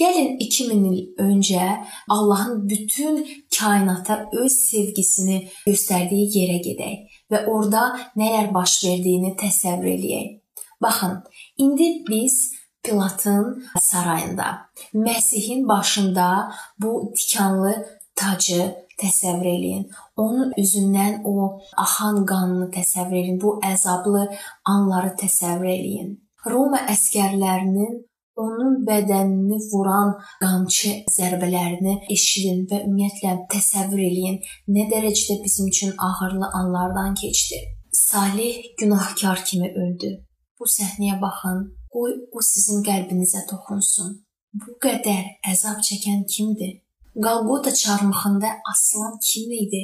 Gəlin 0.00 0.38
2000 0.40 0.84
il 0.90 1.00
öncə 1.20 1.66
Allahın 2.08 2.68
bütün 2.68 3.26
kainata 3.58 4.16
öz 4.32 4.52
sevgisini 4.52 5.42
göstərdiyi 5.66 6.30
yerə 6.36 6.58
gedək 6.64 7.20
və 7.32 7.44
orada 7.52 7.84
nələr 8.16 8.52
baş 8.54 8.78
verdiyini 8.86 9.34
təsəvvür 9.42 9.92
eləyək. 9.96 10.32
Baxın, 10.82 11.20
indi 11.58 12.04
biz 12.08 12.52
Pilatın 12.82 13.64
sarayında 13.80 14.44
Məsihin 14.94 15.68
başında 15.68 16.52
bu 16.78 17.12
tikanlı 17.16 17.74
tacı 18.16 18.62
təsəvvür 19.02 19.48
eləyin. 19.56 19.84
Onun 20.16 20.52
üzündən 20.62 21.22
o 21.24 21.34
axan 21.84 22.24
qanını 22.30 22.70
təsəvvür 22.76 23.18
eləyin. 23.22 23.40
Bu 23.42 23.58
əzablı 23.72 24.28
anları 24.74 25.14
təsəvvür 25.24 25.70
eləyin. 25.76 26.16
Roma 26.46 26.80
əskərlərinin 26.94 28.00
onun 28.42 28.78
bədənini 28.88 29.58
vuran 29.72 30.14
qamçı 30.40 30.92
zərbələrini 31.16 31.94
eşidin 32.14 32.64
və 32.70 32.80
ümumiyyətlə 32.86 33.34
təsəvvür 33.52 34.02
eləyin, 34.08 34.40
nə 34.74 34.88
dərəcədə 34.92 35.38
bizim 35.44 35.68
üçün 35.72 35.94
ağırlı 36.08 36.48
anlardan 36.60 37.14
keçdi. 37.22 37.60
Salih 37.92 38.56
günahkar 38.80 39.44
kimi 39.44 39.68
öldü. 39.84 40.12
Bu 40.58 40.68
səhnəyə 40.78 41.20
baxın. 41.20 41.64
Qoy 41.92 42.12
o 42.32 42.40
sizin 42.40 42.80
qəlbinizə 42.86 43.44
toxunsun. 43.50 44.14
Bu 44.52 44.74
qədər 44.84 45.28
əzab 45.48 45.78
çəkən 45.86 46.26
kimdir? 46.28 46.72
Qalqota 47.24 47.70
çarmıxında 47.74 48.50
asılan 48.72 49.14
kim 49.28 49.52
idi? 49.56 49.80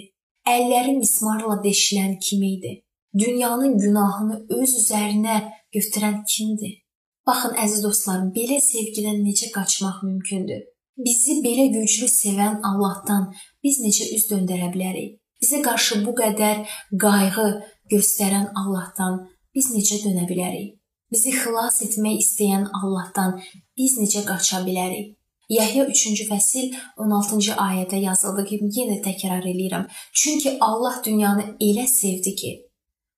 Əlləri 0.55 0.93
mismarla 0.99 1.57
deşilən 1.65 2.19
kim 2.27 2.43
idi? 2.43 2.73
Dünyanın 3.23 3.79
günahını 3.79 4.37
öz 4.59 4.75
üzərinə 4.81 5.39
götürən 5.77 6.21
kimdir? 6.35 6.75
Baxın 7.27 7.57
əziz 7.65 7.83
dostlarım, 7.87 8.29
belə 8.37 8.61
sevgidən 8.67 9.25
necə 9.25 9.49
qaçmaq 9.57 10.03
mümkündür? 10.05 10.61
Bizi 11.07 11.41
belə 11.47 11.67
güclü 11.73 12.09
sevən 12.13 12.61
Allahdan 12.69 13.31
biz 13.65 13.81
necə 13.87 14.13
üz 14.17 14.29
döndərə 14.29 14.69
bilərik? 14.75 15.17
Bizə 15.41 15.63
qarşı 15.65 16.03
bu 16.05 16.13
qədər 16.21 16.65
qayğı 17.05 17.49
göstərən 17.95 18.53
Allahdan 18.53 19.23
biz 19.55 19.73
necə 19.73 20.03
dönə 20.05 20.29
bilərik? 20.29 20.78
Bizi 21.13 21.31
xilas 21.33 21.79
etmək 21.87 22.19
istəyən 22.23 22.67
Allahdan 22.79 23.39
biz 23.79 23.95
necə 24.01 24.25
qaça 24.29 24.61
bilərik? 24.67 25.15
Yəhya 25.49 25.87
3-cü 25.89 26.27
fəsil 26.29 26.75
16-cı 27.01 27.55
ayədə 27.65 28.01
yazıldığı 28.03 28.45
kimi 28.51 28.69
yenə 28.77 28.99
təkrar 29.07 29.47
eləyirəm. 29.53 29.87
Çünki 30.13 30.59
Allah 30.67 30.99
dünyanı 31.07 31.45
elə 31.69 31.87
sevdi 31.89 32.35
ki, 32.41 32.51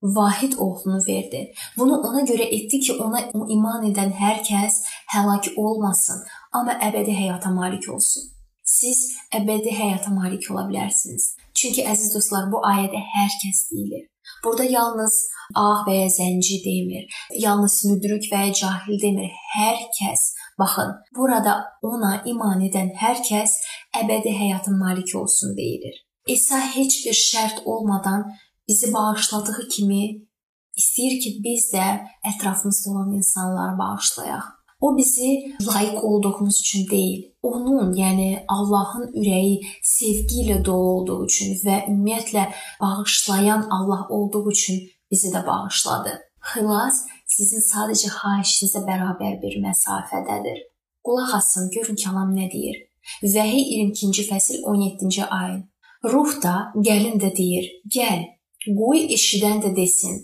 vahid 0.03 0.55
oğlunu 0.59 1.01
verdi. 1.09 1.41
Bunu 1.79 1.99
ona 2.09 2.23
görə 2.31 2.47
etdi 2.59 2.81
ki, 2.87 2.93
ona 3.07 3.25
iman 3.57 3.89
edən 3.91 4.15
hər 4.23 4.39
kəs 4.47 4.85
həlak 5.17 5.51
olmasın, 5.57 6.23
amma 6.53 6.79
əbədi 6.91 7.17
həyata 7.19 7.51
malik 7.51 7.91
olsun. 7.91 8.31
Siz 8.63 9.03
əbədi 9.35 9.75
həyata 9.75 10.15
malik 10.15 10.47
ola 10.55 10.69
bilərsiniz. 10.71 11.33
Çünki 11.59 11.83
əziz 11.91 12.15
dostlar, 12.15 12.47
bu 12.53 12.63
ayədə 12.71 13.03
hər 13.17 13.35
kəs 13.43 13.67
deyilir. 13.73 14.07
Burada 14.45 14.65
yalnız 14.65 15.15
ağ 15.55 15.85
və 15.87 15.95
ya 15.97 16.09
zənci 16.19 16.61
demir, 16.65 17.05
yalnız 17.45 17.75
müdrik 17.91 18.29
və 18.33 18.47
ya 18.47 18.55
cahil 18.61 19.01
demir, 19.03 19.33
hər 19.57 19.81
kəs. 19.99 20.23
Baxın, 20.59 20.95
burada 21.17 21.55
ona 21.83 22.13
iman 22.33 22.63
edən 22.69 22.93
hər 23.03 23.21
kəs 23.29 23.59
əbədi 24.03 24.33
həyatın 24.43 24.79
maliki 24.79 25.19
olsun 25.19 25.57
deyilir. 25.57 25.97
İsa 26.27 26.61
heç 26.77 27.07
bir 27.07 27.17
şərt 27.17 27.65
olmadan 27.65 28.27
bizi 28.69 28.95
bağışladığı 28.95 29.69
kimi 29.69 30.03
istəyir 30.81 31.19
ki, 31.23 31.31
biz 31.45 31.73
də 31.75 31.87
ətrafımızda 32.33 32.91
olan 32.91 33.13
insanları 33.19 33.79
bağışlayaq. 33.79 34.45
O 34.81 34.97
bizi 34.97 35.55
layiq 35.67 35.99
olduğumuz 36.03 36.61
üçün 36.61 36.91
deyil, 36.91 37.23
onun, 37.43 37.93
yəni 37.93 38.45
Allahın 38.49 39.13
ürəyi 39.21 39.61
sevgi 39.83 40.45
ilə 40.45 40.65
dolu 40.65 40.89
olduğu 40.95 41.25
üçün 41.27 41.55
və 41.65 41.77
ümumiyyətlə 41.91 42.45
bağışlayan 42.81 43.67
Allah 43.71 44.07
olduğu 44.09 44.51
üçün 44.51 44.81
bizi 45.11 45.29
də 45.35 45.47
bağışladı. 45.47 46.15
Xilas 46.53 47.03
sizin 47.27 47.61
sadəcə 47.73 48.09
xahişinizə 48.17 48.81
bərabər 48.89 49.37
bir 49.43 49.59
məsafədədir. 49.67 50.63
Qulaq 51.05 51.35
asın, 51.41 51.69
görün 51.75 52.01
kəlam 52.05 52.33
nə 52.39 52.49
deyir. 52.53 52.81
Vəhiy 53.23 53.65
22-ci 53.75 54.27
fəsil 54.31 54.65
17-ci 54.73 55.29
ayə. 55.41 55.61
Ruh 56.13 56.33
da, 56.43 56.73
gəlin 56.87 57.21
də 57.21 57.31
deyir: 57.37 57.69
"Gəl." 57.97 58.25
Qoy 58.81 59.01
eşidən 59.17 59.61
də 59.65 59.77
desin: 59.77 60.17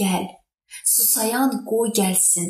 "Gəl." 0.00 0.26
Susayan 0.84 1.64
qoy 1.68 1.92
gəlsin. 2.00 2.48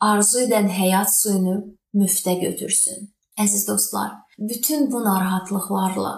Arzu 0.00 0.44
edən 0.46 0.68
həyat 0.72 1.12
suyunu 1.12 1.56
müftə 1.96 2.36
götürsün. 2.40 3.10
Əziz 3.38 3.66
dostlar, 3.68 4.12
bütün 4.38 4.90
bu 4.92 5.02
narahatlıqlarla, 5.04 6.12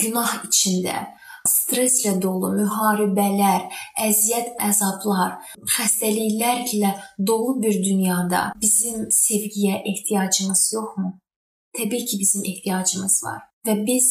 günah 0.00 0.32
içində, 0.48 1.02
stresslə 1.48 2.14
dolu 2.22 2.52
müharibələr, 2.56 3.66
əziyyət, 4.06 4.54
əzablar, 4.68 5.36
xəstəliklərlə 5.76 6.94
dolu 7.18 7.58
bir 7.62 7.78
dünyada 7.84 8.44
bizim 8.62 9.08
sevgiyə 9.12 9.82
ehtiyacımız 9.92 10.66
yoxmu? 10.76 11.16
Təbii 11.76 12.04
ki, 12.04 12.20
bizim 12.20 12.44
ehtiyacımız 12.44 13.20
var 13.24 13.40
və 13.66 13.76
biz 13.86 14.08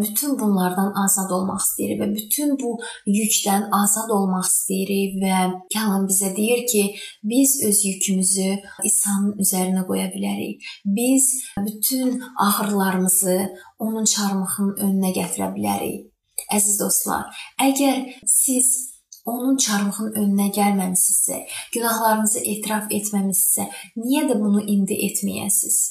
bütün 0.00 0.38
bunlardan 0.38 0.92
azad 1.04 1.30
olmaq 1.36 1.60
istəyirik 1.60 1.98
və 2.00 2.08
bütün 2.14 2.54
bu 2.60 2.70
yükdən 3.06 3.66
azad 3.76 4.12
olmaq 4.16 4.46
istəyirik 4.48 5.18
və 5.20 5.40
Kəlam 5.74 6.06
bizə 6.08 6.30
deyir 6.36 6.64
ki, 6.72 6.84
biz 7.22 7.58
öz 7.68 7.84
yükümüzü 7.88 8.48
İsa'nın 8.88 9.34
üzərinə 9.44 9.84
qoya 9.90 10.08
bilərik. 10.14 10.64
Biz 10.84 11.28
bütün 11.66 12.22
ağrılarımızı 12.46 13.36
onun 13.78 14.08
çarmıxının 14.14 14.74
önünə 14.86 15.12
gətirə 15.18 15.52
bilərik. 15.56 16.08
Əziz 16.52 16.80
dostlar, 16.80 17.28
əgər 17.60 18.08
siz 18.26 18.92
onun 19.24 19.56
çarmıxın 19.56 20.14
önünə 20.18 20.48
gəlməmisinizsə, 20.56 21.44
günahlarınızı 21.74 22.40
etiraf 22.40 22.88
etməmisinizsə, 22.90 23.68
niyə 24.00 24.24
də 24.30 24.40
bunu 24.40 24.64
indi 24.66 24.96
etməyəsiniz? 25.08 25.82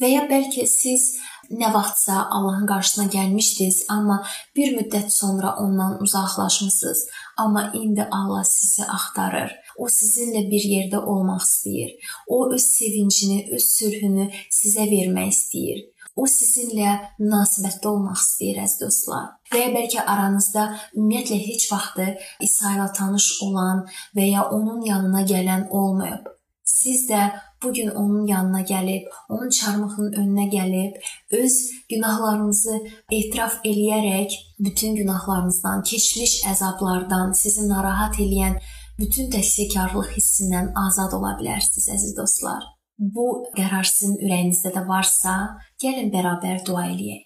Və 0.00 0.08
ya 0.14 0.24
bəlkə 0.30 0.64
siz 0.64 1.18
nə 1.50 1.72
vaxtsa 1.74 2.26
Allahın 2.30 2.66
qarşısına 2.66 3.06
gəlmişdiniz, 3.14 3.84
amma 3.88 4.22
bir 4.56 4.74
müddət 4.78 5.10
sonra 5.10 5.56
ondan 5.58 6.02
uzaqlaşmısınız, 6.02 7.06
amma 7.36 7.72
indi 7.74 8.08
Allah 8.10 8.44
sizi 8.44 8.84
axtarır. 8.84 9.52
O 9.76 9.86
sizinlə 9.88 10.44
bir 10.50 10.64
yerdə 10.74 10.98
olmaq 10.98 11.42
istəyir. 11.46 11.94
O 12.28 12.52
öz 12.54 12.62
sevincini, 12.62 13.48
öz 13.54 13.64
sülhünü 13.76 14.30
sizə 14.50 14.86
vermək 14.90 15.32
istəyir. 15.34 15.80
O 16.16 16.26
sizinlə 16.28 16.96
münasibətdə 17.20 17.88
olmaq 17.88 18.18
istəyir 18.18 18.62
əziz 18.64 18.80
dostlar. 18.82 19.28
Və 19.52 19.62
ya 19.64 19.70
bəlkə 19.74 20.04
aranızda 20.14 20.66
ümumiyyətlə 20.96 21.38
heç 21.46 21.68
vaxtı 21.72 22.08
İsa 22.46 22.74
ilə 22.76 22.90
tanış 22.96 23.30
olan 23.46 23.86
və 24.16 24.26
ya 24.30 24.44
onun 24.50 24.82
yanına 24.86 25.22
gələn 25.32 25.68
olmayıb. 25.70 26.26
Siz 26.64 27.08
də 27.10 27.30
bu 27.62 27.72
gün 27.72 27.90
onun 27.90 28.26
yanına 28.26 28.62
gəlib, 28.72 29.06
onun 29.28 29.50
çarmıxının 29.58 30.12
önünə 30.22 30.46
gəlib, 30.56 30.98
öz 31.42 31.56
günahlarınızı 31.90 32.76
etiraf 33.10 33.60
eləyərək 33.64 34.36
bütün 34.58 34.96
günahlarınızdan, 34.96 35.82
keçmiş 35.82 36.40
əzablardan, 36.52 37.32
sizi 37.32 37.68
narahat 37.68 38.20
edən 38.26 38.60
bütün 38.98 39.30
təqsirkarlıq 39.36 40.12
hissindən 40.16 40.74
azad 40.86 41.16
ola 41.16 41.36
bilərsiniz 41.40 41.88
əziz 41.96 42.16
dostlar 42.16 42.68
bu 43.00 43.26
qərar 43.56 43.88
sizin 43.88 44.18
ürəyinizdə 44.20 44.74
də 44.74 44.84
varsa, 44.88 45.36
gəlin 45.80 46.12
bərabər 46.12 46.60
dua 46.66 46.84
eləyək. 46.92 47.24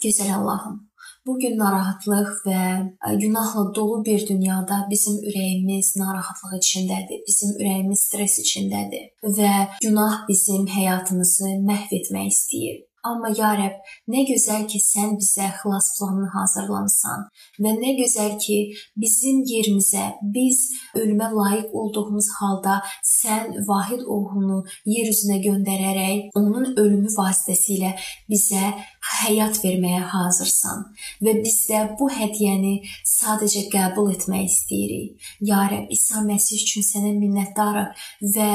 Gözəl 0.00 0.32
Allahım, 0.32 0.78
bu 1.26 1.38
gün 1.38 1.58
narahatlıq 1.58 2.30
və 2.46 2.62
günahla 3.22 3.64
dolu 3.74 4.04
bir 4.04 4.26
dünyada 4.28 4.86
bizim 4.90 5.18
ürəyimiz 5.30 5.92
narahatlıq 6.02 6.58
içindədir, 6.60 7.24
bizim 7.28 7.56
ürəyimiz 7.60 8.06
stres 8.08 8.38
içindədir 8.44 9.34
və 9.40 9.54
günah 9.82 10.22
bizim 10.28 10.68
həyatımızı 10.76 11.56
məhv 11.72 11.98
etmək 12.00 12.30
istəyir. 12.36 12.78
Amma 13.00 13.30
ya 13.32 13.54
Rəbb, 13.56 13.76
nə 14.12 14.22
gözəl 14.28 14.66
ki, 14.68 14.78
sən 14.84 15.14
bizə 15.16 15.46
xilas 15.56 15.86
planını 15.96 16.26
hazırlamısan 16.34 17.22
və 17.64 17.70
nə 17.78 17.94
gözəl 17.96 18.34
ki, 18.44 18.58
bizim 19.00 19.38
yerimizə 19.48 20.02
biz 20.34 20.66
ölümə 21.00 21.30
layiq 21.32 21.72
olduğumuz 21.80 22.28
halda 22.40 22.74
sən 23.12 23.54
vahid 23.70 24.04
oğlunu 24.04 24.58
yer 24.92 25.08
üzünə 25.14 25.38
göndərərək 25.46 26.36
onun 26.36 26.74
ölümü 26.74 27.14
vasitəsilə 27.16 27.94
bizə 28.28 28.66
həyat 29.10 29.58
verməyə 29.64 30.02
hazırsan 30.12 30.84
və 31.24 31.34
biz 31.44 31.56
də 31.70 31.80
bu 31.98 32.08
hədiyyəni 32.12 32.74
sadəcə 33.06 33.66
qəbul 33.72 34.12
etmək 34.14 34.46
istəyirik. 34.46 35.28
Ya 35.50 35.64
Rəbb, 35.70 35.90
İsa 35.96 36.22
Məsih 36.26 36.62
üçün 36.62 36.86
sənə 36.86 37.12
minnətdarıq 37.18 38.06
və 38.36 38.50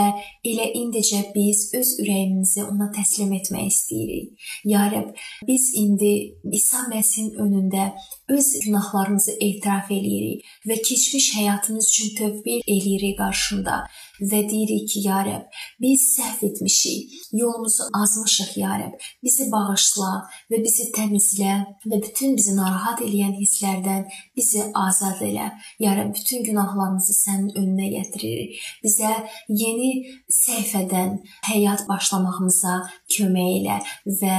elə 0.51 0.67
indicə 0.81 1.21
biz 1.35 1.67
öz 1.79 1.93
ürəyimizi 2.03 2.65
ona 2.65 2.89
təslim 2.95 3.33
etmək 3.39 3.67
istəyirik. 3.73 4.49
Ya 4.73 4.87
Rəbb, 4.93 5.13
biz 5.47 5.71
indi 5.81 6.13
İsa 6.59 6.85
Məsihin 6.91 7.35
önündə 7.41 7.91
öz 8.29 8.47
günahlarımızı 8.65 9.37
etiraf 9.41 9.91
eləyirik 9.91 10.45
və 10.65 10.79
keçmiş 10.81 11.31
həyatımız 11.37 11.91
üçün 11.91 12.15
tövbə 12.19 12.59
eləyirik 12.63 13.19
qarşında 13.19 13.83
və 14.21 14.41
deyirik 14.49 14.87
ki, 14.91 15.03
ya 15.07 15.21
Rəbb, 15.27 15.61
biz 15.81 16.03
səhv 16.15 16.43
etmişik, 16.49 17.13
yolumuzu 17.41 17.89
azmışıq, 18.01 18.51
ya 18.61 18.73
Rəbb. 18.81 19.05
Bizi 19.23 19.49
bağışla 19.51 20.11
və 20.51 20.61
bizi 20.63 20.89
təmizlə 20.95 21.55
və 21.85 22.01
bütün 22.03 22.35
bizi 22.37 22.55
narahat 22.57 23.01
edən 23.05 23.35
hisslərdən 23.39 24.05
bizi 24.37 24.63
azad 24.85 25.21
elə. 25.25 25.51
Ya 25.79 25.95
Rəbb, 25.97 26.13
bütün 26.15 26.43
günahlarımızı 26.47 27.17
sənin 27.19 27.51
önünə 27.59 27.89
yetiririk. 27.97 28.59
Bizə 28.85 29.11
yeni 29.49 29.91
səhifədən 30.31 31.19
həyat 31.49 31.85
başlamağımıza 31.89 32.77
kömək 33.15 33.51
elə 33.59 33.79
və 34.21 34.37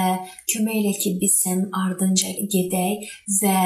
kömək 0.53 0.81
elə 0.81 0.95
ki, 1.03 1.17
biz 1.21 1.41
sənin 1.45 1.69
ardınca 1.85 2.33
gedək 2.55 3.07
və 3.43 3.57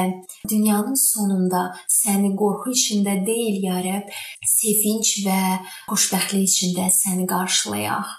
dünyanın 0.49 0.97
sonunda 0.99 1.63
səni 1.91 2.33
qorxu 2.39 2.75
içində 2.75 3.15
deyil, 3.25 3.61
ya 3.65 3.79
Rəbb, 3.85 4.11
sevinç 4.47 5.13
və 5.25 5.41
xoş 5.89 6.00
xoşbəxtlik 6.01 6.49
içində 6.49 6.89
səni 6.89 7.27
qarşılayaq. 7.29 8.09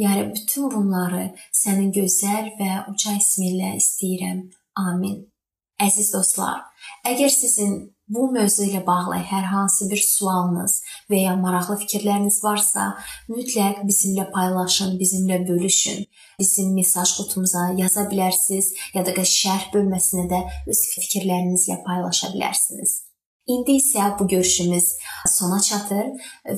Yəni 0.00 0.22
bütün 0.34 0.70
bunları 0.72 1.24
sənin 1.52 1.92
gözəl 1.92 2.52
və 2.58 2.70
uca 2.92 3.16
isminlə 3.20 3.74
istəyirəm. 3.80 4.46
Amin. 4.80 5.24
Əziz 5.80 6.08
dostlar, 6.14 6.62
əgər 7.04 7.28
sizin 7.32 7.72
bu 8.08 8.30
mövzu 8.32 8.64
ilə 8.64 8.80
bağlı 8.86 9.18
hər 9.28 9.48
hansı 9.50 9.88
bir 9.90 10.00
sualınız 10.00 10.78
və 11.12 11.20
ya 11.26 11.34
maraqlı 11.36 11.76
fikirləriniz 11.82 12.38
varsa, 12.44 12.86
mütləq 13.28 13.82
bizimlə 13.88 14.30
paylaşın, 14.32 14.94
bizimlə 15.00 15.42
bölüşün. 15.48 16.06
Bizim 16.40 16.72
mesaj 16.78 17.12
qutumuza 17.18 17.66
yaza 17.76 18.06
bilərsiniz, 18.12 18.72
ya 18.94 19.04
da 19.04 19.12
şərh 19.36 19.68
bölməsinə 19.74 20.28
də 20.32 20.40
öz 20.72 20.86
fikirlərinizlə 20.94 21.82
paylaşa 21.84 22.32
bilərsiniz. 22.32 23.02
İndi 23.46 23.76
isə 23.78 24.18
bu 24.18 24.24
görüşümüz 24.28 24.86
sona 25.30 25.60
çatır 25.62 26.06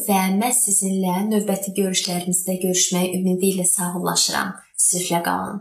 və 0.07 0.21
mən 0.39 0.55
sizinlə 0.57 1.17
növbəti 1.27 1.75
görüşlərimizdə 1.77 2.55
görüşmək 2.63 3.17
ümidi 3.19 3.51
ilə 3.53 3.67
sağollaşıram. 3.69 4.55
Sülhlə 4.89 5.21
qalın. 5.27 5.57